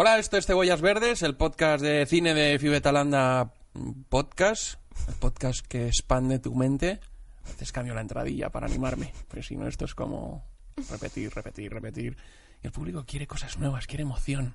[0.00, 3.52] Hola, esto es Cebollas Verdes, el podcast de cine de Fibetalanda
[4.08, 4.78] Podcast,
[5.08, 7.00] el podcast que expande tu mente.
[7.44, 10.46] A veces cambio la entradilla para animarme, pero si no, esto es como
[10.88, 12.16] repetir, repetir, repetir.
[12.62, 14.54] Y el público quiere cosas nuevas, quiere emoción.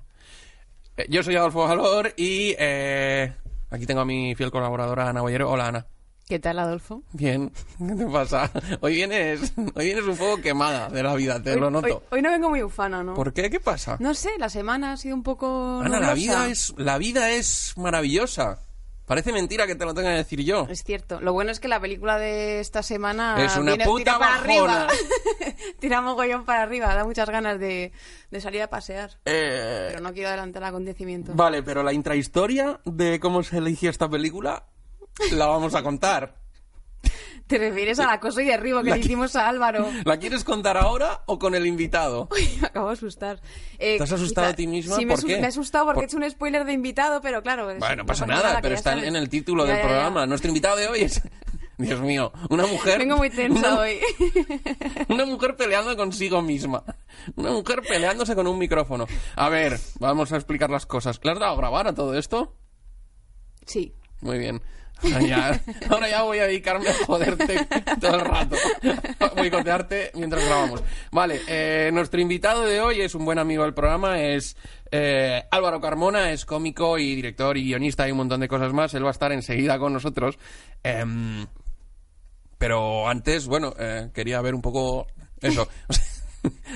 [0.96, 3.34] Eh, yo soy Adolfo Valor y eh,
[3.68, 5.50] aquí tengo a mi fiel colaboradora Ana Boyero.
[5.50, 5.86] Hola, Ana.
[6.26, 7.02] ¿Qué tal, Adolfo?
[7.12, 8.50] Bien, ¿qué te pasa?
[8.80, 11.86] Hoy vienes, hoy vienes un poco quemada de la vida, te hoy, lo noto.
[11.86, 13.12] Hoy, hoy no vengo muy ufana, ¿no?
[13.14, 13.50] ¿Por qué?
[13.50, 13.96] ¿Qué pasa?
[14.00, 15.80] No sé, la semana ha sido un poco.
[15.84, 18.58] Ana, la vida es, la vida es maravillosa.
[19.06, 20.66] Parece mentira que te lo tenga que decir yo.
[20.70, 21.20] Es cierto.
[21.20, 23.36] Lo bueno es que la película de esta semana.
[23.44, 24.84] Es una viene- puta tira para bajona.
[24.86, 24.88] arriba.
[25.78, 26.94] tira mogollón para arriba.
[26.94, 27.92] Da muchas ganas de,
[28.30, 29.10] de salir a pasear.
[29.26, 31.36] Eh, Pero no quiero adelantar acontecimientos.
[31.36, 34.64] Vale, pero la intrahistoria de cómo se eligió esta película
[35.32, 36.36] la vamos a contar.
[37.46, 39.86] ¿Te refieres al acoso y derribo que La le hicimos a Álvaro?
[40.04, 42.28] ¿La quieres contar ahora o con el invitado?
[42.32, 43.40] Uy, me acabo de asustar.
[43.78, 44.96] Eh, ¿Te has asustado quizá- a ti misma?
[44.96, 45.36] Sí, me, ¿Por asu- qué?
[45.36, 47.66] me he asustado porque Por- he hecho un spoiler de invitado, pero claro.
[47.78, 49.04] Bueno, no pasa nada, pero está sabes.
[49.06, 49.88] en el título Ya, del ya, ya.
[49.90, 50.26] programa.
[50.26, 51.20] Nuestro invitado de hoy es...
[51.76, 52.98] Dios mío, una mujer...
[53.00, 53.98] Vengo muy tensa una- hoy.
[55.08, 56.82] Una mujer peleando consigo misma.
[57.34, 59.06] Una mujer peleándose con un micrófono.
[59.36, 61.20] A ver, vamos a explicar las cosas.
[61.22, 62.56] ¿Le has dado a grabar a todo esto?
[63.66, 63.92] sí.
[64.20, 64.62] Muy bien.
[65.90, 67.66] Ahora ya, voy a dedicarme a joderte
[68.00, 68.56] todo el rato.
[69.20, 70.82] A boicotearte mientras grabamos.
[71.10, 74.56] Vale, eh, nuestro invitado de hoy es un buen amigo del programa, es
[74.90, 78.94] eh, Álvaro Carmona, es cómico y director y guionista y un montón de cosas más.
[78.94, 80.38] Él va a estar enseguida con nosotros.
[80.82, 81.46] Em,
[82.58, 85.06] pero antes, bueno, eh, quería ver un poco
[85.40, 85.68] eso.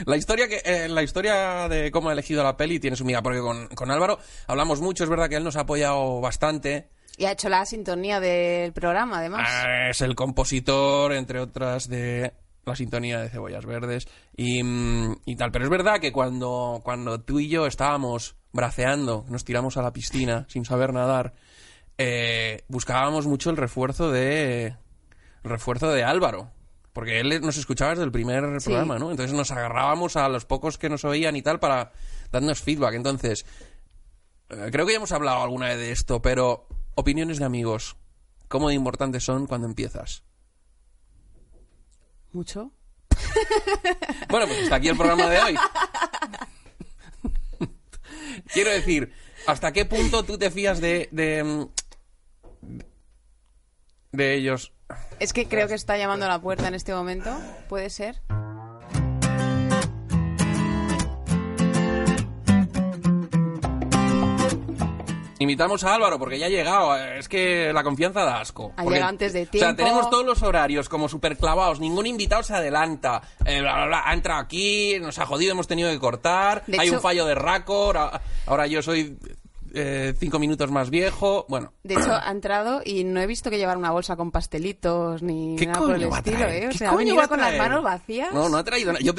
[0.06, 3.22] La historia que eh, la historia de cómo ha elegido la peli tiene su miga
[3.22, 6.89] porque con, con Álvaro hablamos mucho, es verdad que él nos ha apoyado bastante.
[7.19, 9.47] Y ha hecho la sintonía del programa, además.
[9.50, 12.33] Ah, Es el compositor, entre otras, de
[12.64, 15.50] la sintonía de Cebollas Verdes y, mm, y tal.
[15.50, 19.92] Pero es verdad que cuando, cuando tú y yo estábamos braceando, nos tiramos a la
[19.92, 21.34] piscina sin saber nadar,
[21.98, 24.66] eh, buscábamos mucho el refuerzo de
[25.44, 26.52] el refuerzo de Álvaro.
[26.92, 28.67] Porque él nos escuchaba desde el primer Sí.
[28.70, 29.11] programa, ¿no?
[29.11, 31.90] Entonces nos agarrábamos a los pocos que nos oían y tal para
[32.30, 32.95] darnos feedback.
[32.95, 33.45] Entonces,
[34.50, 36.67] eh, creo que ya hemos hablado alguna vez de esto, pero
[36.98, 37.97] opiniones de amigos,
[38.48, 40.25] ¿cómo de importantes son cuando empiezas?
[42.33, 42.73] Mucho.
[44.29, 45.57] Bueno, pues hasta aquí el programa de hoy.
[48.53, 49.13] Quiero decir,
[49.47, 51.69] ¿hasta qué punto tú te fías de, de,
[54.13, 54.75] de ellos?
[55.19, 57.41] Es que creo que está llamando a la puerta en este momento.
[57.69, 58.20] ¿Puede ser?
[65.40, 66.96] Invitamos a Álvaro porque ya ha llegado.
[66.96, 68.72] Es que la confianza da asco.
[68.76, 71.78] Ha llegado antes de O sea, tenemos todos los horarios como super clavados.
[71.80, 73.22] Ningún invitado se adelanta.
[73.44, 74.02] Eh, bla, bla, bla.
[74.06, 76.64] Ha entrado aquí, nos ha jodido, hemos tenido que cortar.
[76.66, 77.98] De Hay hecho- un fallo de Racor.
[78.46, 79.16] Ahora yo soy
[79.74, 81.46] eh, cinco minutos más viejo.
[81.48, 85.23] Bueno, De hecho, ha entrado y no he visto que llevar una bolsa con pastelitos
[85.23, 86.46] ni ¿Qué nada por el estilo?
[86.46, 86.67] ¿eh?
[86.67, 88.33] O ¿Qué sea, ha venido con las manos vacías.
[88.33, 89.05] No, no ha traído nada.
[89.05, 89.14] Yo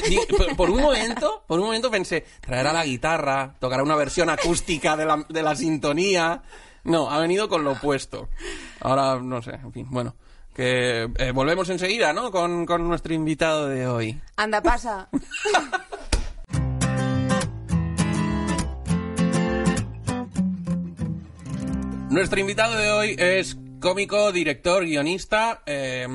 [0.55, 5.05] por un momento, por un momento pensé, traerá la guitarra, tocará una versión acústica de
[5.05, 6.41] la, de la sintonía.
[6.83, 8.29] No, ha venido con lo opuesto.
[8.79, 10.15] Ahora, no sé, en fin, bueno.
[10.53, 12.31] Que eh, volvemos enseguida, ¿no?
[12.31, 14.19] Con, con nuestro invitado de hoy.
[14.35, 15.07] Anda, pasa.
[22.09, 25.61] Nuestro invitado de hoy es cómico, director, guionista.
[25.67, 26.07] eh,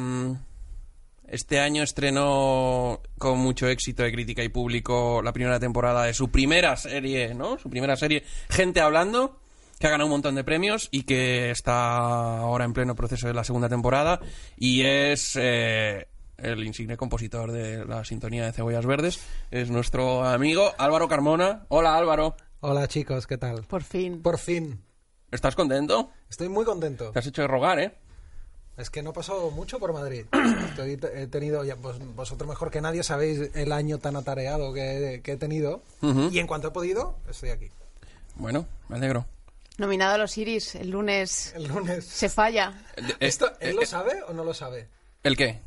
[1.28, 6.30] este año estrenó con mucho éxito de crítica y público la primera temporada de su
[6.30, 7.58] primera serie, ¿no?
[7.58, 9.38] Su primera serie, Gente Hablando,
[9.78, 13.34] que ha ganado un montón de premios y que está ahora en pleno proceso de
[13.34, 14.20] la segunda temporada.
[14.56, 19.24] Y es eh, el insigne compositor de la sintonía de Cebollas Verdes.
[19.50, 21.66] Es nuestro amigo Álvaro Carmona.
[21.68, 22.36] Hola Álvaro.
[22.60, 23.62] Hola chicos, ¿qué tal?
[23.62, 24.22] Por fin.
[24.22, 24.80] Por fin.
[25.34, 26.10] ¿Estás contento?
[26.30, 27.10] Estoy muy contento.
[27.10, 27.92] Te has hecho de rogar, ¿eh?
[28.76, 30.26] Es que no he pasado mucho por Madrid.
[30.32, 35.20] Estoy- he tenido, ya, pues, vosotros mejor que nadie sabéis el año tan atareado que,
[35.24, 35.82] que he tenido.
[36.02, 37.68] Y en cuanto he podido, estoy aquí.
[38.36, 39.26] Bueno, me alegro.
[39.76, 42.04] Nominado a los Iris, el lunes El lunes.
[42.04, 42.84] se falla.
[42.96, 44.88] Eh, ¿Esto, eh, ¿Él lo eh, sabe o no lo sabe?
[45.24, 45.60] ¿El qué?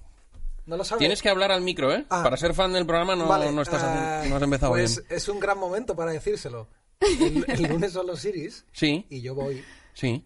[0.66, 1.00] No lo sabe.
[1.00, 2.06] Tienes que hablar al micro, ¿eh?
[2.10, 2.24] Ah.
[2.24, 5.08] Para ser fan del programa no, Vale, no, estás ah, no has empezado pues bien.
[5.18, 6.68] es un gran momento para decírselo.
[7.00, 9.64] El, el lunes son los Iris Sí, y yo voy
[9.94, 10.26] sí.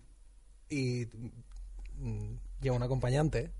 [0.69, 1.05] y
[1.97, 3.51] mm, llevo un acompañante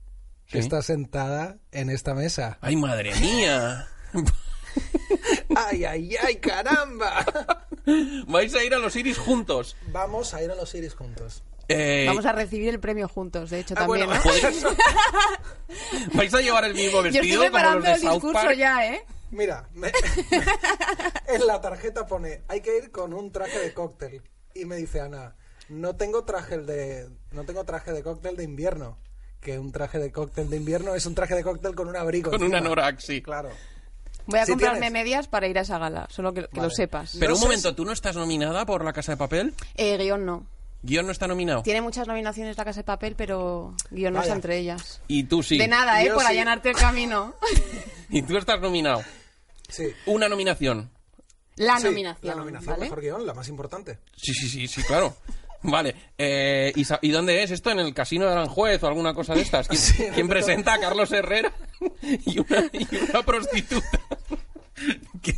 [0.48, 0.60] que Sí.
[0.60, 2.58] está sentada en esta mesa.
[2.62, 3.88] ¡Ay, madre mía!
[5.56, 7.26] ¡Ay, ay, ay, caramba!
[8.28, 9.76] Vais a ir a los Iris juntos.
[9.88, 11.44] Vamos a ir a los Iris juntos.
[11.68, 14.08] Eh, Vamos a recibir el premio juntos, de hecho, Ah, también.
[14.08, 14.30] bueno, ¿no?
[14.30, 14.66] ¿podéis-
[16.14, 18.58] ¿Vais a llevar el mismo Yo estoy vestido como los de el South discurso Park?
[18.58, 19.06] ya, ¿eh?
[19.32, 19.92] Mira, me-
[21.28, 24.22] en la tarjeta pone, hay que ir con un traje de cóctel.
[24.54, 25.36] Y me dice Ana,
[25.70, 28.98] no tengo traje de, no tengo traje de cóctel de invierno.
[29.40, 32.30] Que un traje de cóctel de invierno es un traje de cóctel con un abrigo.
[32.30, 32.60] Con un encima.
[33.00, 33.22] sí.
[33.24, 33.50] Claro.
[34.28, 34.94] Voy a Sí comprarme tienes.
[34.94, 36.68] medias para ir a esa gala, solo que, que Vale.
[36.68, 37.16] lo sepas.
[37.20, 39.56] Pero No un momento, si- ¿tú no estás nominada por La Casa de Papel?
[39.76, 40.46] Eh, guion no.
[40.84, 41.64] Guión no está nominado.
[41.64, 45.02] Tiene muchas nominaciones la Casa de Papel, pero guion no está entre ellas.
[45.08, 45.58] Y tú sí.
[45.58, 46.08] De nada, ¿eh?
[46.08, 46.30] Yo Por sí.
[46.30, 47.34] allanarte el camino.
[48.14, 49.02] Y tú estás nominado.
[49.72, 49.88] Sí.
[50.06, 50.92] Una nominación.
[51.56, 52.84] La Sí, nominación, La nominación, ¿vale?
[52.86, 54.00] mejor guion, la más importante.
[54.16, 55.16] Sí, sí, sí, sí, claro.
[55.64, 55.96] Vale.
[56.18, 57.70] Eh, ¿y, sa- y dónde es esto?
[57.72, 59.68] ¿En el Casino de Aranjuez o alguna cosa de estas?
[59.68, 60.32] ¿Quién, Sí, quién no.
[60.32, 61.54] presenta a Carlos Herrera
[62.02, 64.00] y una, y una prostituta?
[65.22, 65.36] Que-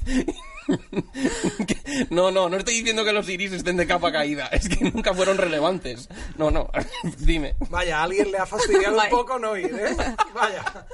[1.68, 4.47] que- no, no, no estoy diciendo que los iris estén de capa caída.
[4.47, 6.07] Es que nunca fueron relevantes.
[6.38, 6.69] No, no.
[7.18, 7.56] Dime.
[7.69, 9.09] Vaya, a alguien le ha fastidiado un Vaya.
[9.09, 9.95] poco no ir, ¿eh?
[10.33, 10.88] Vaya.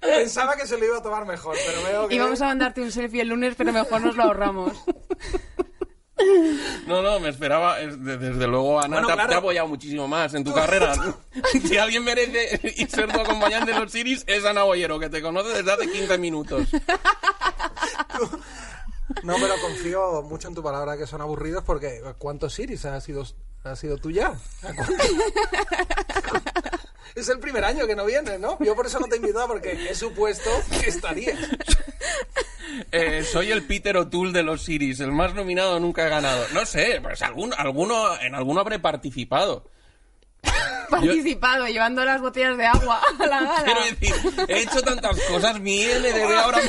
[0.00, 2.14] Pensaba que se lo iba a tomar mejor, pero veo que...
[2.14, 4.72] Íbamos a mandarte un selfie el lunes, pero mejor nos lo ahorramos.
[6.86, 7.80] No, no, me esperaba.
[7.80, 9.28] es- de- Desde luego, Ana, Bueno, te, ha- claro.
[9.28, 10.94] te ha apoyado muchísimo más en tu carrera.
[11.68, 12.58] si alguien merece
[12.88, 16.18] ser tu acompañante en los Iris, es Ana Boyero, que te conoce desde hace 15
[16.18, 16.68] minutos.
[19.22, 23.24] No, pero confío mucho en tu palabra que son aburridos porque ¿cuántos iris ha sido,
[23.64, 24.34] ha sido tú ya?
[27.14, 28.58] Es el primer año que no vienes, ¿no?
[28.60, 31.38] Yo por eso no te he invitado porque he supuesto que estarías.
[32.92, 36.46] Eh, soy el Peter O'Toole de los Iris, el más nominado nunca he ganado.
[36.52, 39.68] No sé, pues algún, alguno, en alguno habré participado.
[40.90, 43.64] Participado, llevando las botellas de agua a la gala.
[43.64, 44.14] Quiero decir,
[44.48, 46.60] he hecho tantas cosas, mi LDB ahora.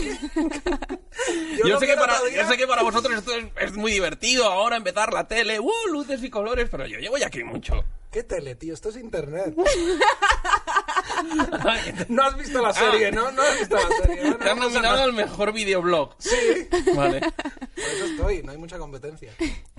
[1.66, 4.78] Yo, sé que para, yo sé que para vosotros esto es, es muy divertido, ahora
[4.78, 5.72] empezar la tele, ¡uh!
[5.92, 7.84] luces y colores, pero yo llevo ya aquí mucho.
[8.12, 8.74] ¿Qué tele, tío?
[8.74, 9.56] Esto es internet.
[12.08, 13.30] No has visto la serie, ¿no?
[13.32, 14.34] No has visto la serie.
[14.36, 16.16] Te han nominado al mejor videoblog.
[16.18, 17.20] Sí, Vale.
[17.20, 19.34] por eso estoy, no hay mucha competencia.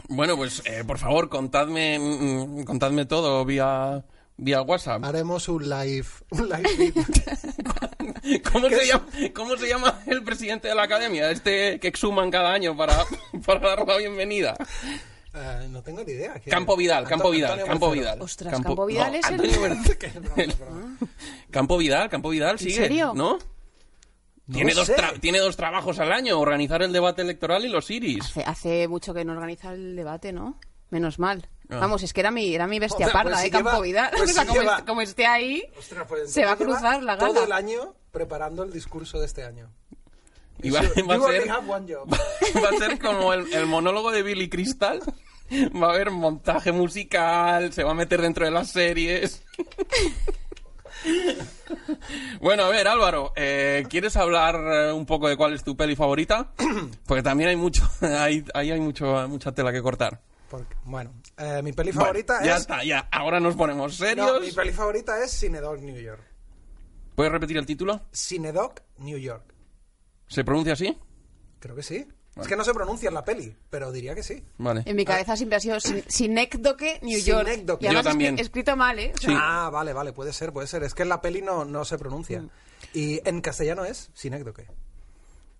[0.08, 4.04] Bueno, pues eh, por favor, contadme, mm, contadme todo vía,
[4.36, 5.02] vía WhatsApp.
[5.04, 6.92] Haremos un live, un live.
[8.52, 11.30] ¿Cómo se, llama, ¿Cómo se llama el presidente de la academia?
[11.30, 13.04] Este que exhuman cada año para,
[13.46, 14.56] para dar la bienvenida.
[15.32, 16.34] Eh, no tengo ni idea.
[16.50, 17.90] Campo Vidal, Campo Vidal, Antonio Campo.
[17.92, 18.20] Vidal.
[18.22, 20.54] Ostras, Campo Vidal es el-.
[21.50, 23.12] Campo Vidal, Campo Vidal sigue, serio?
[23.14, 23.38] ¿no?
[24.52, 24.90] Tiene, dos
[25.20, 28.24] tiene dos trabajos al año, organizar el debate electoral y los iris.
[28.24, 30.58] Hace, hace mucho que no organiza el debate, ¿no?
[30.90, 31.48] Menos mal.
[31.68, 31.78] Ah.
[31.78, 33.44] Vamos, es que era mi, era mi bestia parda, pues ¿eh?
[33.44, 34.10] si Campo lleva- Vidal.
[34.16, 36.56] pues o sea, si como, lleva- est- como esté ahí, Ostras, pues se va a
[36.56, 37.32] cruzar la gala.
[37.32, 39.70] Todo el año preparando el discurso de este año.
[40.62, 45.00] Y va, a ser, va a ser como el, el monólogo de Billy Crystal.
[45.52, 49.42] Va a haber montaje musical, se va a meter dentro de las series.
[52.40, 55.96] Bueno, a ver, Álvaro, eh, ¿quieres hablar eh, un poco de cuál es tu peli
[55.96, 56.50] favorita?
[57.06, 60.20] Porque también hay mucho, hay, ahí hay mucho, mucha tela que cortar.
[60.50, 62.62] Porque, bueno, eh, mi peli Bueno, favorita ya es...
[62.62, 63.08] está, ya.
[63.12, 64.26] Ahora nos ponemos serios.
[64.26, 66.22] No, mi peli favorita es Cinedog New York.
[67.14, 68.00] ¿Puedes repetir el título?
[68.12, 69.49] Cinedog New York.
[70.30, 70.96] ¿Se pronuncia así?
[71.58, 72.06] Creo que sí.
[72.40, 74.42] Es que no se pronuncia en la peli, pero diría que sí.
[74.56, 74.82] Vale.
[74.86, 77.46] En mi cabeza siempre ha sido sin- Sinécdoque, New York.
[77.48, 77.84] Sinécdoque.
[77.84, 78.36] Y además Yo también.
[78.36, 79.12] escri- escrito mal, ¿eh?
[79.20, 79.26] Sí.
[79.30, 80.82] Ah, vale, vale, puede ser, puede ser.
[80.84, 82.40] Es que en la peli no, no se pronuncia.
[82.40, 82.50] Mm.
[82.94, 84.68] Y en castellano es sinécdoque.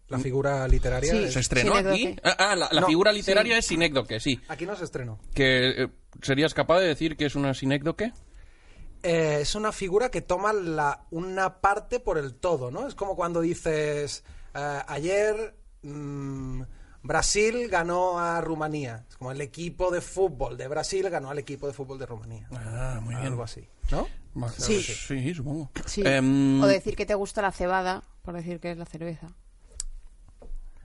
[0.08, 1.10] La figura literaria.
[1.12, 1.24] Sí.
[1.24, 1.98] es- ¿Se estrenó aquí?
[1.98, 2.22] Sinécdoque.
[2.28, 4.40] Ah, ah, la, la No, figura literaria es sinécdoque, sí.
[4.48, 5.18] Aquí no se estrenó.
[5.34, 5.88] Que, eh,
[6.22, 8.12] ¿Serías capaz de decir que es una sinécdoque?
[9.02, 12.86] Eh, es una figura que toma la, una parte por el todo, ¿no?
[12.88, 14.24] Es como cuando dices,
[14.54, 16.62] eh, ayer mm,
[17.02, 19.04] Brasil ganó a Rumanía.
[19.08, 22.48] Es como el equipo de fútbol de Brasil ganó al equipo de fútbol de Rumanía.
[22.52, 23.26] Ah, muy bien.
[23.26, 24.06] Algo así, ¿no?
[24.56, 24.80] Sí.
[24.82, 25.70] Sí, supongo.
[25.86, 26.02] sí.
[26.04, 29.28] Em, O decir que te gusta la cebada, por decir que es la cerveza.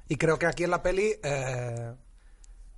[0.07, 1.93] Y creo que aquí en la peli eh,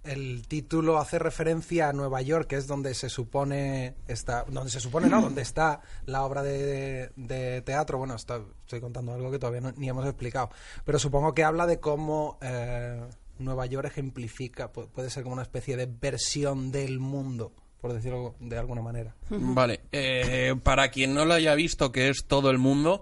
[0.07, 4.79] el título hace referencia a Nueva York, que es donde se supone está, donde se
[4.79, 7.97] supone no, donde está la obra de, de teatro.
[7.97, 10.49] Bueno, está- estoy contando algo que todavía no- ni hemos explicado,
[10.85, 13.01] pero supongo que habla de cómo eh,
[13.39, 18.35] Nueva York ejemplifica, pu- puede ser como una especie de versión del mundo, por decirlo
[18.39, 19.13] de alguna manera.
[19.29, 19.81] Vale.
[19.91, 22.99] eh, para quien no lo haya visto, que es todo el mundo,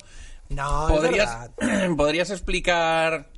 [0.50, 1.50] No, ¿podrías.
[1.98, 3.30] ¿podrías explicar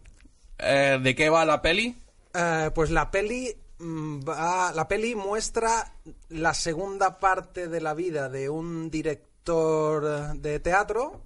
[0.57, 1.97] eh, de qué va la peli?
[2.39, 5.93] Eh, pues la peli mm, va- la peli muestra
[6.29, 11.23] la segunda parte de la vida de un director de teatro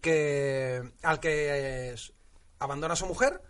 [0.00, 1.94] que al que eh,
[2.60, 3.40] abandona a su mujer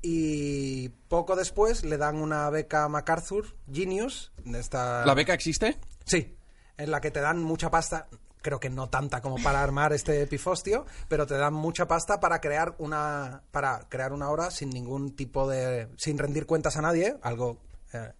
[0.00, 5.78] y poco después le dan una beca MacArthur Genius de esta ¿La beca existe?
[6.04, 6.36] sí
[6.76, 8.08] en la que te dan mucha pasta
[8.42, 12.40] creo que no tanta como para armar este pifostio, pero te dan mucha pasta para
[12.40, 17.16] crear una para crear una obra sin ningún tipo de sin rendir cuentas a nadie,
[17.22, 17.58] algo
[17.92, 18.12] eh,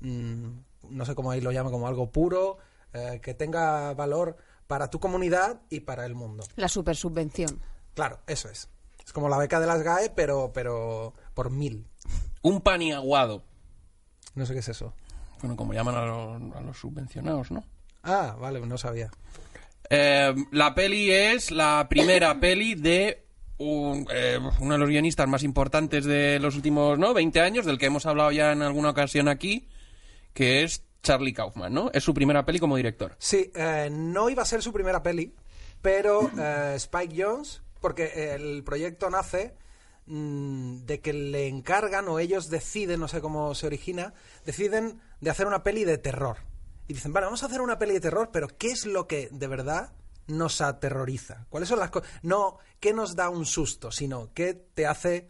[0.00, 0.48] mm,
[0.90, 2.58] no sé cómo ahí lo llama, como algo puro,
[2.92, 6.44] eh, que tenga valor para tu comunidad y para el mundo.
[6.56, 7.60] La super subvención.
[7.94, 8.68] Claro, eso es.
[9.04, 11.86] Es como la beca de las GAE, pero pero por mil.
[12.42, 13.44] Un paniaguado.
[14.34, 14.94] No sé qué es eso.
[15.40, 17.64] Bueno, como llaman a los, a los subvencionados, ¿no?
[18.02, 19.10] Ah, vale, no sabía.
[19.90, 23.24] Eh, la peli es la primera peli de
[23.58, 27.14] un- eh, uno de los guionistas más importantes de los últimos ¿no?
[27.14, 29.68] 20 años, del que hemos hablado ya en alguna ocasión aquí,
[30.32, 31.90] que es Charlie Kaufman, ¿no?
[31.92, 33.14] Es su primera peli como director.
[33.18, 35.34] Sí, eh, no iba a ser su primera peli,
[35.82, 39.54] pero eh, Spike Jones, porque el proyecto nace
[40.06, 44.14] mm, de que le encargan o ellos deciden, no sé cómo se origina,
[44.46, 46.38] deciden de hacer una peli de terror.
[46.86, 49.28] Y dicen, vale, vamos a hacer una peli de terror, pero ¿qué es lo que
[49.30, 49.92] de verdad
[50.26, 51.46] nos aterroriza?
[51.48, 52.10] ¿Cuáles son las cosas?
[52.22, 53.90] No, ¿qué nos da un susto?
[53.90, 55.28] Sino, ¿qué te hace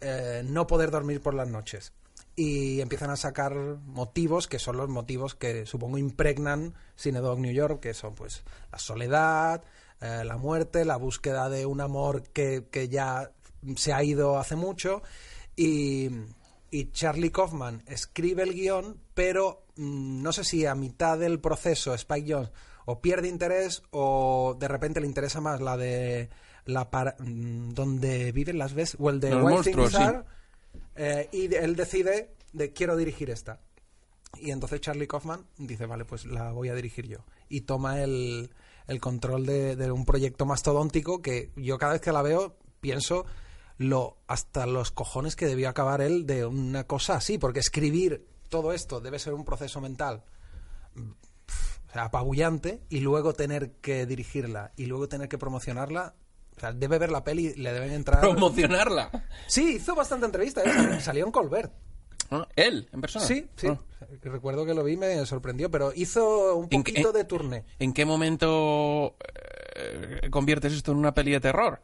[0.00, 1.92] eh, no poder dormir por las noches?
[2.34, 7.80] Y empiezan a sacar motivos que son los motivos que supongo impregnan Cinedog New York,
[7.80, 9.62] que son pues la soledad,
[10.00, 13.30] eh, la muerte, la búsqueda de un amor que, que ya
[13.76, 15.02] se ha ido hace mucho.
[15.54, 16.08] Y,
[16.70, 21.94] y Charlie Kaufman escribe el guion, pero mm, no sé si a mitad del proceso
[21.94, 22.50] Spike Jones
[22.86, 26.28] o pierde interés o de repente le interesa más la de
[26.64, 30.08] la para- mm, donde viven las veces o el de Los Wild monstruos, Things sí.
[30.08, 30.24] Are,
[30.96, 33.60] eh, y de- él decide de quiero dirigir esta.
[34.40, 37.18] Y entonces Charlie Kaufman dice, vale, pues la voy a dirigir yo.
[37.50, 38.50] Y toma el,
[38.86, 43.26] el control de, de un proyecto mastodóntico que yo cada vez que la veo pienso
[43.76, 48.72] lo hasta los cojones que debió acabar él de una cosa así, porque escribir todo
[48.74, 50.22] esto debe ser un proceso mental
[50.94, 56.14] o sea, apabullante y luego tener que dirigirla y luego tener que promocionarla.
[56.56, 58.20] O sea, debe ver la peli, le deben entrar...
[58.20, 59.10] Promocionarla.
[59.46, 61.00] Sí, hizo bastante entrevista, ¿eh?
[61.00, 61.72] salió en Colbert.
[62.30, 62.46] ¿No?
[62.56, 63.24] Él, en persona.
[63.24, 63.68] Sí, sí.
[63.68, 63.78] Ah.
[64.22, 67.24] Recuerdo que lo vi y me sorprendió, pero hizo un ¿En qué- poquito en- de
[67.24, 67.64] turné.
[67.78, 69.16] ¿En qué momento
[69.76, 71.80] eh, conviertes esto en una peli de terror?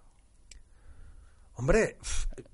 [1.59, 1.97] Hombre,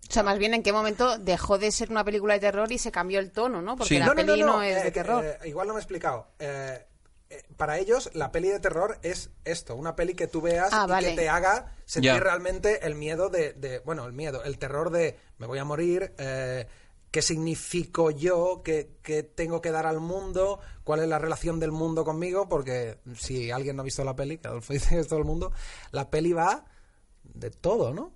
[0.09, 2.79] O sea, más bien en qué momento dejó de ser una película de terror y
[2.79, 3.77] se cambió el tono, ¿no?
[3.77, 3.99] Porque Sí.
[3.99, 5.25] la no, no, peli no, no, no, es eh, de terror.
[5.25, 6.29] eh, igual no me he explicado.
[6.39, 6.87] Eh,
[7.31, 10.85] eh, para ellos, la peli de terror es esto, una peli que tú veas Ah,
[10.87, 11.09] y vale.
[11.11, 15.19] que te haga sentir realmente el miedo de, de- bueno, el miedo, el terror de
[15.39, 16.67] me voy a morir, eh,
[17.11, 21.73] qué significo yo, qué, qué tengo que dar al mundo, cuál es la relación del
[21.73, 25.09] mundo conmigo, porque si alguien no ha visto la peli, que Adolfo dice que es
[25.09, 25.53] todo el mundo,
[25.93, 26.65] la peli va
[27.23, 28.13] de todo, ¿no?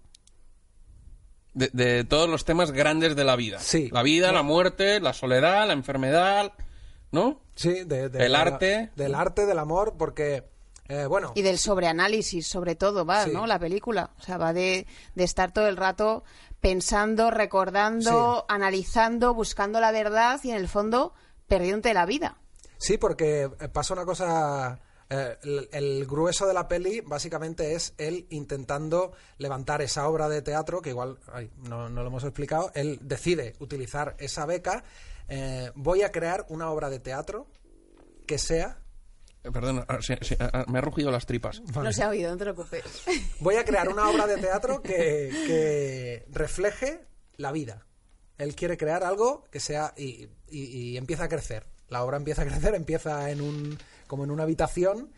[1.55, 3.59] De, de todos los temas grandes de la vida.
[3.59, 3.89] Sí.
[3.93, 6.53] La vida, la muerte, la soledad, la enfermedad,
[7.11, 7.41] ¿no?
[7.57, 8.91] Sí, de, de- El de- arte.
[8.97, 10.45] Del arte, del amor, porque,
[10.89, 13.31] eh, bueno, Y del sobreanálisis, sobre todo, va, Sí.
[13.33, 13.47] ¿no?
[13.47, 14.11] La película.
[14.19, 16.23] O sea, va de, de estar todo el rato
[16.61, 18.45] pensando, recordando, Sí.
[18.55, 21.13] analizando, buscando la verdad y en el fondo
[21.47, 22.37] perdiéndote la vida.
[22.77, 24.79] sí, porque eh, pasa una cosa...
[25.11, 30.43] eh, el, el grueso de la peli básicamente es él intentando levantar esa obra de
[30.43, 34.85] teatro, que igual ay, no, no lo hemos explicado, él decide utilizar esa beca,
[35.29, 37.47] eh, voy a crear una obra de teatro
[38.27, 38.79] que sea...
[39.45, 41.63] Eh, Perdón, ah, sí, sí, ah, me ha rugido las tripas.
[41.75, 42.83] No se ha oído, no te preocupes.
[43.41, 47.87] Voy a crear una obra de teatro que, que refleje la vida.
[48.37, 51.67] Él quiere crear algo que sea y, y- y empieza a crecer.
[51.89, 55.13] La obra empieza a crecer, empieza en un como en una habitación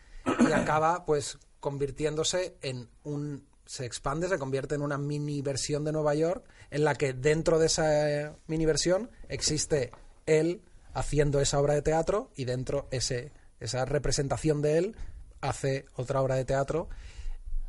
[0.46, 5.92] y acaba pues convirtiéndose en un se expande, se convierte en una mini versión de
[5.92, 9.92] Nueva York en la que dentro de esa eh, mini versión existe
[10.26, 10.60] él
[10.92, 14.96] haciendo esa obra de teatro y dentro ese esa representación de él
[15.40, 16.88] hace otra obra de teatro.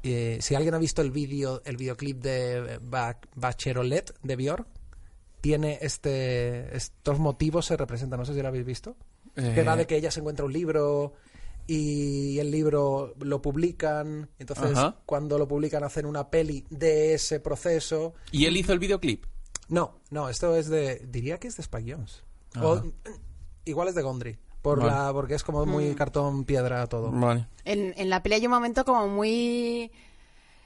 [0.04, 4.66] Eh, si alguien ha visto el vídeo el videoclip de Ba- Bachelorette de Björk
[5.42, 8.96] tiene este estos motivos se representan no sé si lo habéis visto
[9.36, 9.64] que Eh.
[9.64, 11.14] va de que ella se encuentra un libro
[11.68, 14.98] y el libro lo publican entonces Ajá.
[15.06, 19.26] cuando lo publican hacen una peli de ese proceso ¿Y él hizo el videoclip?
[19.70, 22.24] no no esto es de diría que es de Spike Jones
[22.62, 22.82] o,
[23.66, 24.92] igual es de Gondry por Vale.
[24.92, 27.48] la porque es como muy cartón piedra todo Vale.
[27.64, 29.92] En, en la peli hay un momento como muy...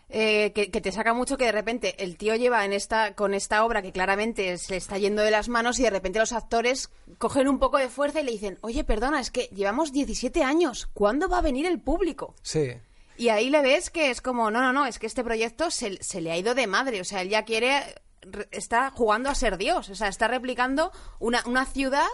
[0.10, 3.34] eh, que, que te saca mucho que de repente el tío lleva en esta con
[3.34, 6.32] esta obra que claramente se le está yendo de las manos y de repente los
[6.34, 10.44] actores cogen un poco de fuerza y le dicen, oye, perdona, es que llevamos 17
[10.44, 12.36] años, ¿cuándo va a venir el público?
[12.42, 12.74] sí
[13.18, 16.02] Y ahí le ves que es como, no, no, no, es que este proyecto se,
[16.04, 17.00] se le ha ido de madre.
[17.02, 17.82] O sea, él ya quiere,
[18.22, 19.90] re- está jugando a ser Dios.
[19.90, 22.08] O sea, está replicando una, una ciudad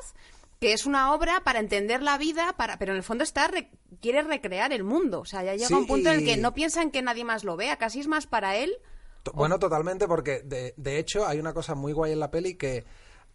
[0.62, 3.72] que es una obra para entender la vida, para, pero en el fondo está re-
[4.00, 5.22] quiere recrear el mundo.
[5.22, 7.24] O sea, ya llega Sí, un punto en el que no piensa en que nadie
[7.26, 8.78] más lo vea, casi es más para él.
[9.34, 12.86] Bueno, totalmente, porque de, de hecho hay una cosa muy guay en la peli que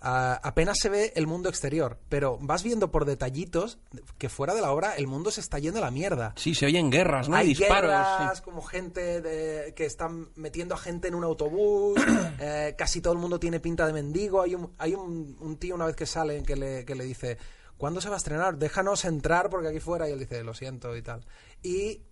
[0.01, 3.79] apenas se ve el mundo exterior, pero vas viendo por detallitos
[4.19, 6.33] que fuera de la obra el mundo se está yendo a la mierda.
[6.37, 7.37] Sí, se oyen guerras, ¿no?
[7.37, 7.91] Hay disparos.
[7.91, 8.43] guerras, sí.
[8.45, 11.99] como gente de- que están metiendo a gente en un autobús,
[12.41, 14.43] eh, casi todo el mundo tiene pinta de mendigo.
[14.43, 17.39] Hay un, hay un, un tío una vez que sale que le, que le dice,
[17.77, 18.59] ¿cuándo se va a estrenar?
[18.59, 20.09] Déjanos entrar porque aquí fuera.
[20.09, 21.25] Y él dice, lo siento y tal.
[21.63, 22.03] Y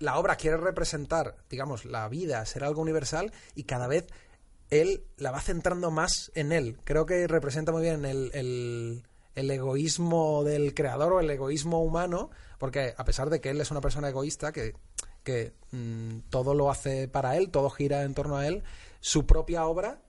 [0.00, 4.06] la obra quiere representar, digamos, la vida, ser algo universal y cada vez
[4.70, 6.78] él la va centrando más en él.
[6.84, 9.02] Creo que representa muy bien el, el-
[9.50, 13.80] egoísmo del creador o el egoísmo humano, porque a pesar de que él es una
[13.80, 14.74] persona egoísta, que,
[15.22, 18.62] que mm, todo lo hace para él, todo gira en torno a él,
[19.00, 20.00] su propia obra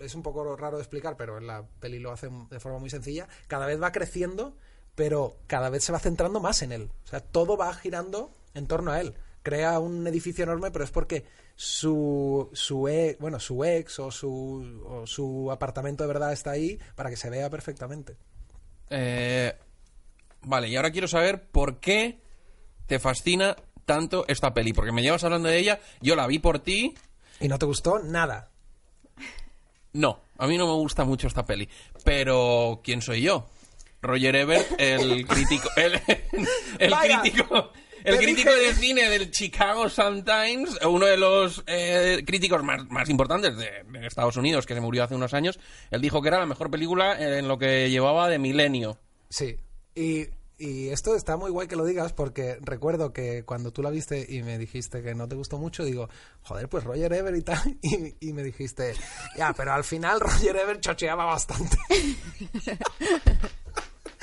[0.00, 2.90] es un poco raro de explicar, pero en la peli lo hace de forma muy
[2.90, 4.56] sencilla, cada vez va creciendo,
[4.94, 6.90] pero cada vez se va centrando más en él.
[7.04, 9.14] O sea, todo va girando en torno a él.
[9.42, 11.24] Crea un edificio enorme, pero es porque
[11.56, 16.78] su, su, e- bueno, su ex o su, o su apartamento de verdad está ahí
[16.94, 18.16] para que se vea perfectamente.
[18.90, 19.54] Eh,
[20.42, 22.20] vale, y ahora quiero saber por qué
[22.86, 24.72] te fascina tanto esta peli.
[24.72, 26.94] Porque me llevas hablando de ella, yo la vi por ti.
[27.40, 27.98] ¿Y no te gustó?
[27.98, 28.50] Nada.
[29.92, 31.68] No, a mí no me gusta mucho esta peli.
[32.04, 33.48] Pero, ¿quién soy yo?
[34.00, 35.68] Roger Ebert, el crítico.
[35.76, 36.00] El,
[36.78, 37.72] el crítico.
[38.04, 43.08] El crítico dije- de cine del Chicago Sun-Times, uno de los eh, críticos más, más
[43.08, 45.58] importantes de, de Estados Unidos, que se murió hace unos años,
[45.90, 48.98] él dijo que era la mejor película en lo que llevaba de milenio.
[49.28, 49.56] Sí.
[49.94, 50.26] Y,
[50.58, 54.24] y esto está muy guay que lo digas porque recuerdo que cuando tú la viste
[54.28, 56.08] y me dijiste que no te gustó mucho, digo,
[56.42, 57.78] joder, pues Roger Ebert y tal.
[57.82, 58.94] Y, y me dijiste,
[59.36, 61.76] ya, pero al final Roger Ebert chocheaba bastante.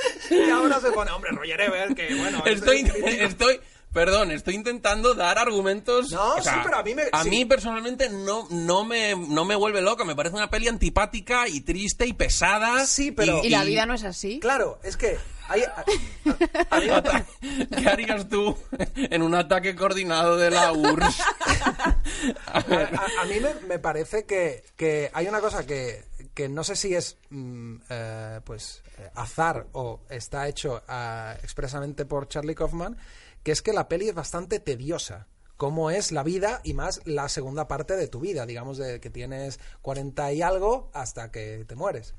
[0.30, 2.44] y ahora se pone, hombre, Roger Ebert, que bueno.
[2.46, 3.08] es Estoy, el crítico".
[3.08, 3.60] estoy,
[3.94, 6.12] perdón, estoy intentando dar argumentos.
[6.12, 7.30] No, o sea, sí, pero a mí me- A sí.
[7.30, 10.06] mí personalmente no, no, me, no me vuelve loco.
[10.06, 12.86] Me parece una peli antipática y triste y pesada.
[12.86, 14.40] Sí, pero- Y la vida no es así.
[14.40, 17.26] Claro, es que hay, a- a- a mí me- Ata-
[17.78, 18.56] ¿Qué harías tú
[18.96, 21.24] en un ataque coordinado de la URSS?
[22.54, 26.04] A mí me, me parece que, que hay una cosa que,
[26.40, 32.06] que no sé si es mm, eh, pues eh, azar o está hecho ah, expresamente
[32.06, 32.96] por Charlie Kaufman,
[33.44, 35.28] que es que la peli es bastante tediosa.
[35.58, 39.10] Cómo es la vida y más la segunda parte de tu vida, digamos, de que
[39.10, 42.16] tienes 40 y algo hasta que te mueres.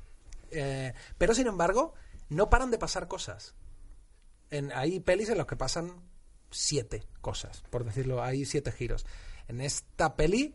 [0.51, 1.95] Eh, pero sin embargo,
[2.29, 3.55] no paran de pasar cosas.
[4.51, 5.99] En, hay pelis en las que pasan
[6.51, 9.03] siete cosas, por decirlo, hay siete giros.
[9.47, 10.53] En esta peli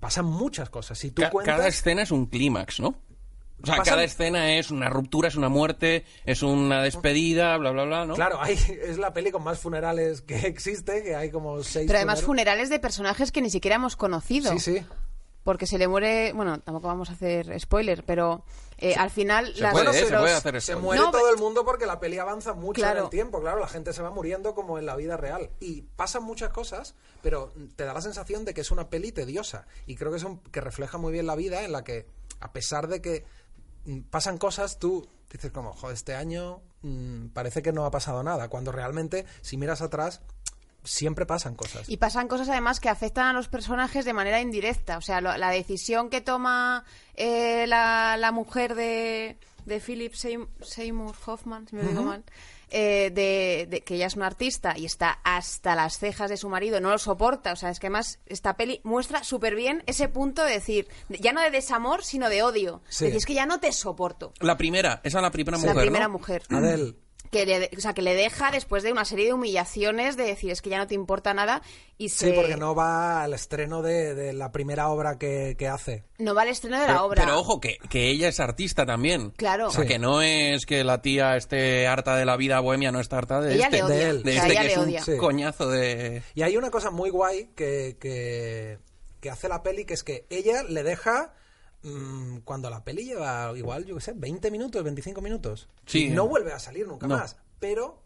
[0.00, 0.98] pasan muchas cosas.
[0.98, 2.94] Si tú ca- cuentas, cada escena es un clímax, ¿no?
[3.60, 7.72] O sea, Pasan- cada escena es una ruptura, es una muerte, es una despedida, bla,
[7.72, 8.14] bla, bla, ¿no?
[8.14, 11.86] claro, hay, es la peli con más funerales que existe, que hay como seis.
[11.88, 12.26] Pero además funerales.
[12.26, 14.52] funerales de personajes que ni siquiera hemos conocido.
[14.52, 14.86] Sí, sí.
[15.48, 18.44] Porque se le muere, bueno, tampoco vamos a hacer spoiler, pero
[18.76, 21.34] eh, al final Se las puede, se los- puede hacer Se muere No, todo pero-
[21.34, 22.98] el mundo porque la peli avanza mucho Claro.
[22.98, 23.40] en el tiempo.
[23.40, 25.48] Claro, la gente se va muriendo como en la vida real.
[25.58, 29.66] Y pasan muchas cosas, pero te da la sensación de que es una peli tediosa.
[29.86, 32.04] Y creo que, es un- que refleja muy bien la vida en la que,
[32.40, 33.24] a pesar de que
[33.86, 38.22] mm, pasan cosas, tú dices como, joder, este año mm, parece que no ha pasado
[38.22, 38.48] nada.
[38.50, 40.20] Cuando realmente, si miras atrás,
[40.88, 41.88] siempre pasan cosas.
[41.88, 44.98] Y pasan cosas además que afectan a los personajes de manera indirecta.
[44.98, 50.48] O sea, lo- la decisión que toma eh, la, la mujer de, de Philip Seym-
[50.62, 52.24] Seymour Hoffman, si me lo digo mal,
[52.70, 56.48] eh, de, de- que ella es una artista y está hasta las cejas de su
[56.48, 57.52] marido, no lo soporta.
[57.52, 61.32] O sea, es que además esta peli muestra súper bien ese punto de decir, ya
[61.32, 62.82] no de desamor, sino de odio.
[62.88, 63.06] Sí.
[63.06, 64.32] Es que ya no te soporto.
[64.40, 66.12] La primera, esa es la primera mujer, la primera ¿no?
[66.12, 66.42] mujer.
[66.50, 66.96] Adel,
[67.30, 70.50] Que le, o sea, que le deja después de una serie de humillaciones de decir
[70.50, 71.62] es que ya no te importa nada
[71.98, 75.68] y se sí, porque no va al estreno de, de la primera obra que, que
[75.68, 76.04] hace.
[76.18, 77.24] no va al estreno de la obra.
[77.24, 79.30] pero ojo, que, que ella es artista también.
[79.32, 79.68] Claro.
[79.68, 79.88] O sea, Sí.
[79.88, 83.40] que no es que la tía esté harta de la vida bohemia, no está harta
[83.40, 83.76] de Ella este.
[83.78, 83.96] le odia.
[83.96, 84.22] de él.
[84.22, 85.14] De o sea, este ella que le es un.
[85.14, 85.18] Sí.
[85.18, 86.22] coñazo de...
[86.34, 88.78] Y hay una cosa muy guay que, que,
[89.20, 91.34] que hace la peli, que es que ella le deja
[91.82, 95.68] mm, cuando la peli lleva igual, yo qué sé, 20 minutos, 25 minutos.
[95.86, 96.06] Sí.
[96.06, 97.16] Y no vuelve a salir nunca No.
[97.18, 97.36] más.
[97.60, 98.02] Pero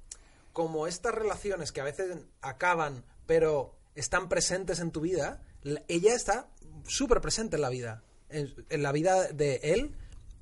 [0.53, 6.15] como estas relaciones que a veces acaban, pero están presentes en tu vida, la- ella
[6.15, 6.49] está
[6.87, 8.03] súper presente en la vida.
[8.29, 9.95] En, en la vida de él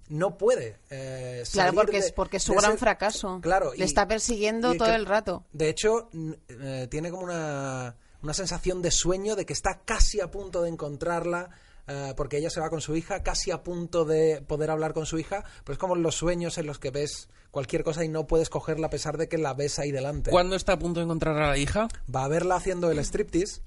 [0.08, 3.38] no puede eh, Claro, porque de- es, porque es su gran ese- fracaso.
[3.40, 3.72] Claro.
[3.76, 5.44] Le está persiguiendo y todo que- el rato.
[5.52, 6.08] De hecho,
[6.48, 10.68] eh, tiene como una, una sensación de sueño de que está casi a punto de
[10.70, 11.50] encontrarla.
[11.92, 15.07] Eh, porque ella se va con su hija, casi a punto de poder hablar con
[15.07, 18.26] su hija, pero es como los sueños en los que ves cualquier cosa y no
[18.29, 20.31] puedes cogerla a pesar de que la ves ahí delante.
[20.31, 21.88] ¿Cuándo está a punto de encontrar a la hija?
[22.14, 23.61] Va a verla haciendo el striptease.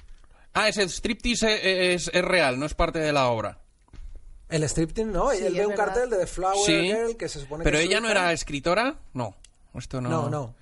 [0.53, 3.59] Ah, ese striptease es, es- es real, no es parte de la obra.
[4.49, 5.31] El striptease, ¿no?
[5.31, 5.85] Sí, Él ve un verdad.
[5.87, 6.81] cartel de The Flower Sí.
[6.81, 8.11] Girl que se supone Pero que ella no hija.
[8.21, 9.35] era escritora, no.
[9.73, 10.09] Esto no.
[10.09, 10.55] No, no.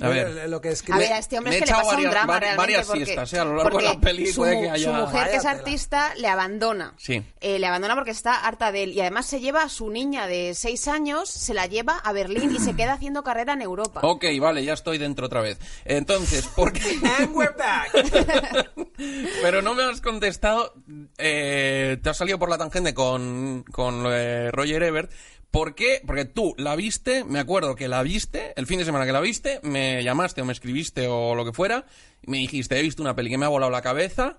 [0.00, 0.48] A ver.
[0.50, 0.98] Lo- que A escribe...
[0.98, 2.62] ver, a este hombre me es he que le pasa varias- un drama va- realmente
[2.62, 3.38] varias porque, siestas, ¿eh?
[3.38, 6.14] A lo largo de la peli su, puede que haya- su mujer, que es artista,
[6.16, 6.94] le abandona.
[6.98, 7.22] Sí.
[7.40, 8.92] Eh, le abandona porque está harta de él.
[8.92, 12.52] Y además se lleva a su niña de seis años, se la lleva a Berlín
[12.54, 14.00] y se queda haciendo carrera en Europa.
[14.02, 15.58] Ok, vale, ya estoy dentro otra vez.
[15.84, 16.80] Entonces, ¿por qué?
[17.20, 17.92] And we're back.
[19.42, 20.74] Pero no me has contestado.
[21.18, 25.12] eh, te has salido por la tangente con, con Roger Ebert.
[25.54, 26.02] ¿Por qué?
[26.04, 29.20] Porque tú la viste, me acuerdo que la viste, el fin de semana que la
[29.20, 31.86] viste, me llamaste o me escribiste o lo que fuera,
[32.22, 34.38] y me dijiste, he visto una peli que me ha volado la cabeza,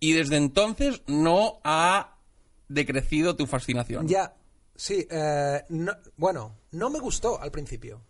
[0.00, 2.16] y desde entonces no ha
[2.68, 4.06] decrecido tu fascinación.
[4.06, 4.34] Ya,
[4.76, 5.06] sí.
[5.10, 8.02] eh, no- bueno, no me gustó al principio.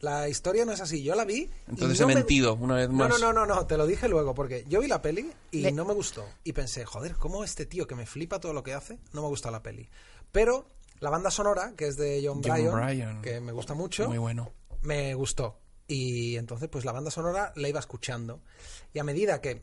[0.00, 1.02] La historia no es así.
[1.02, 1.34] Yo la vi.
[1.42, 3.08] y Entonces no he me- mentido una vez No, más.
[3.10, 5.72] no, no, no, no, te lo dije luego, porque yo vi la peli y Le-
[5.72, 6.26] no me gustó.
[6.44, 9.28] Y pensé, joder, ¿cómo este tío que me flipa todo lo que hace no me
[9.28, 9.88] gusta la peli?
[10.32, 10.66] Pero
[11.00, 13.22] la banda sonora, que es de John, John Bryan, Bryan.
[13.22, 14.52] que me gusta mucho, Muy bueno.
[14.82, 15.58] me gustó.
[15.86, 18.40] Y entonces, pues la banda sonora la iba escuchando.
[18.94, 19.62] Y a medida que,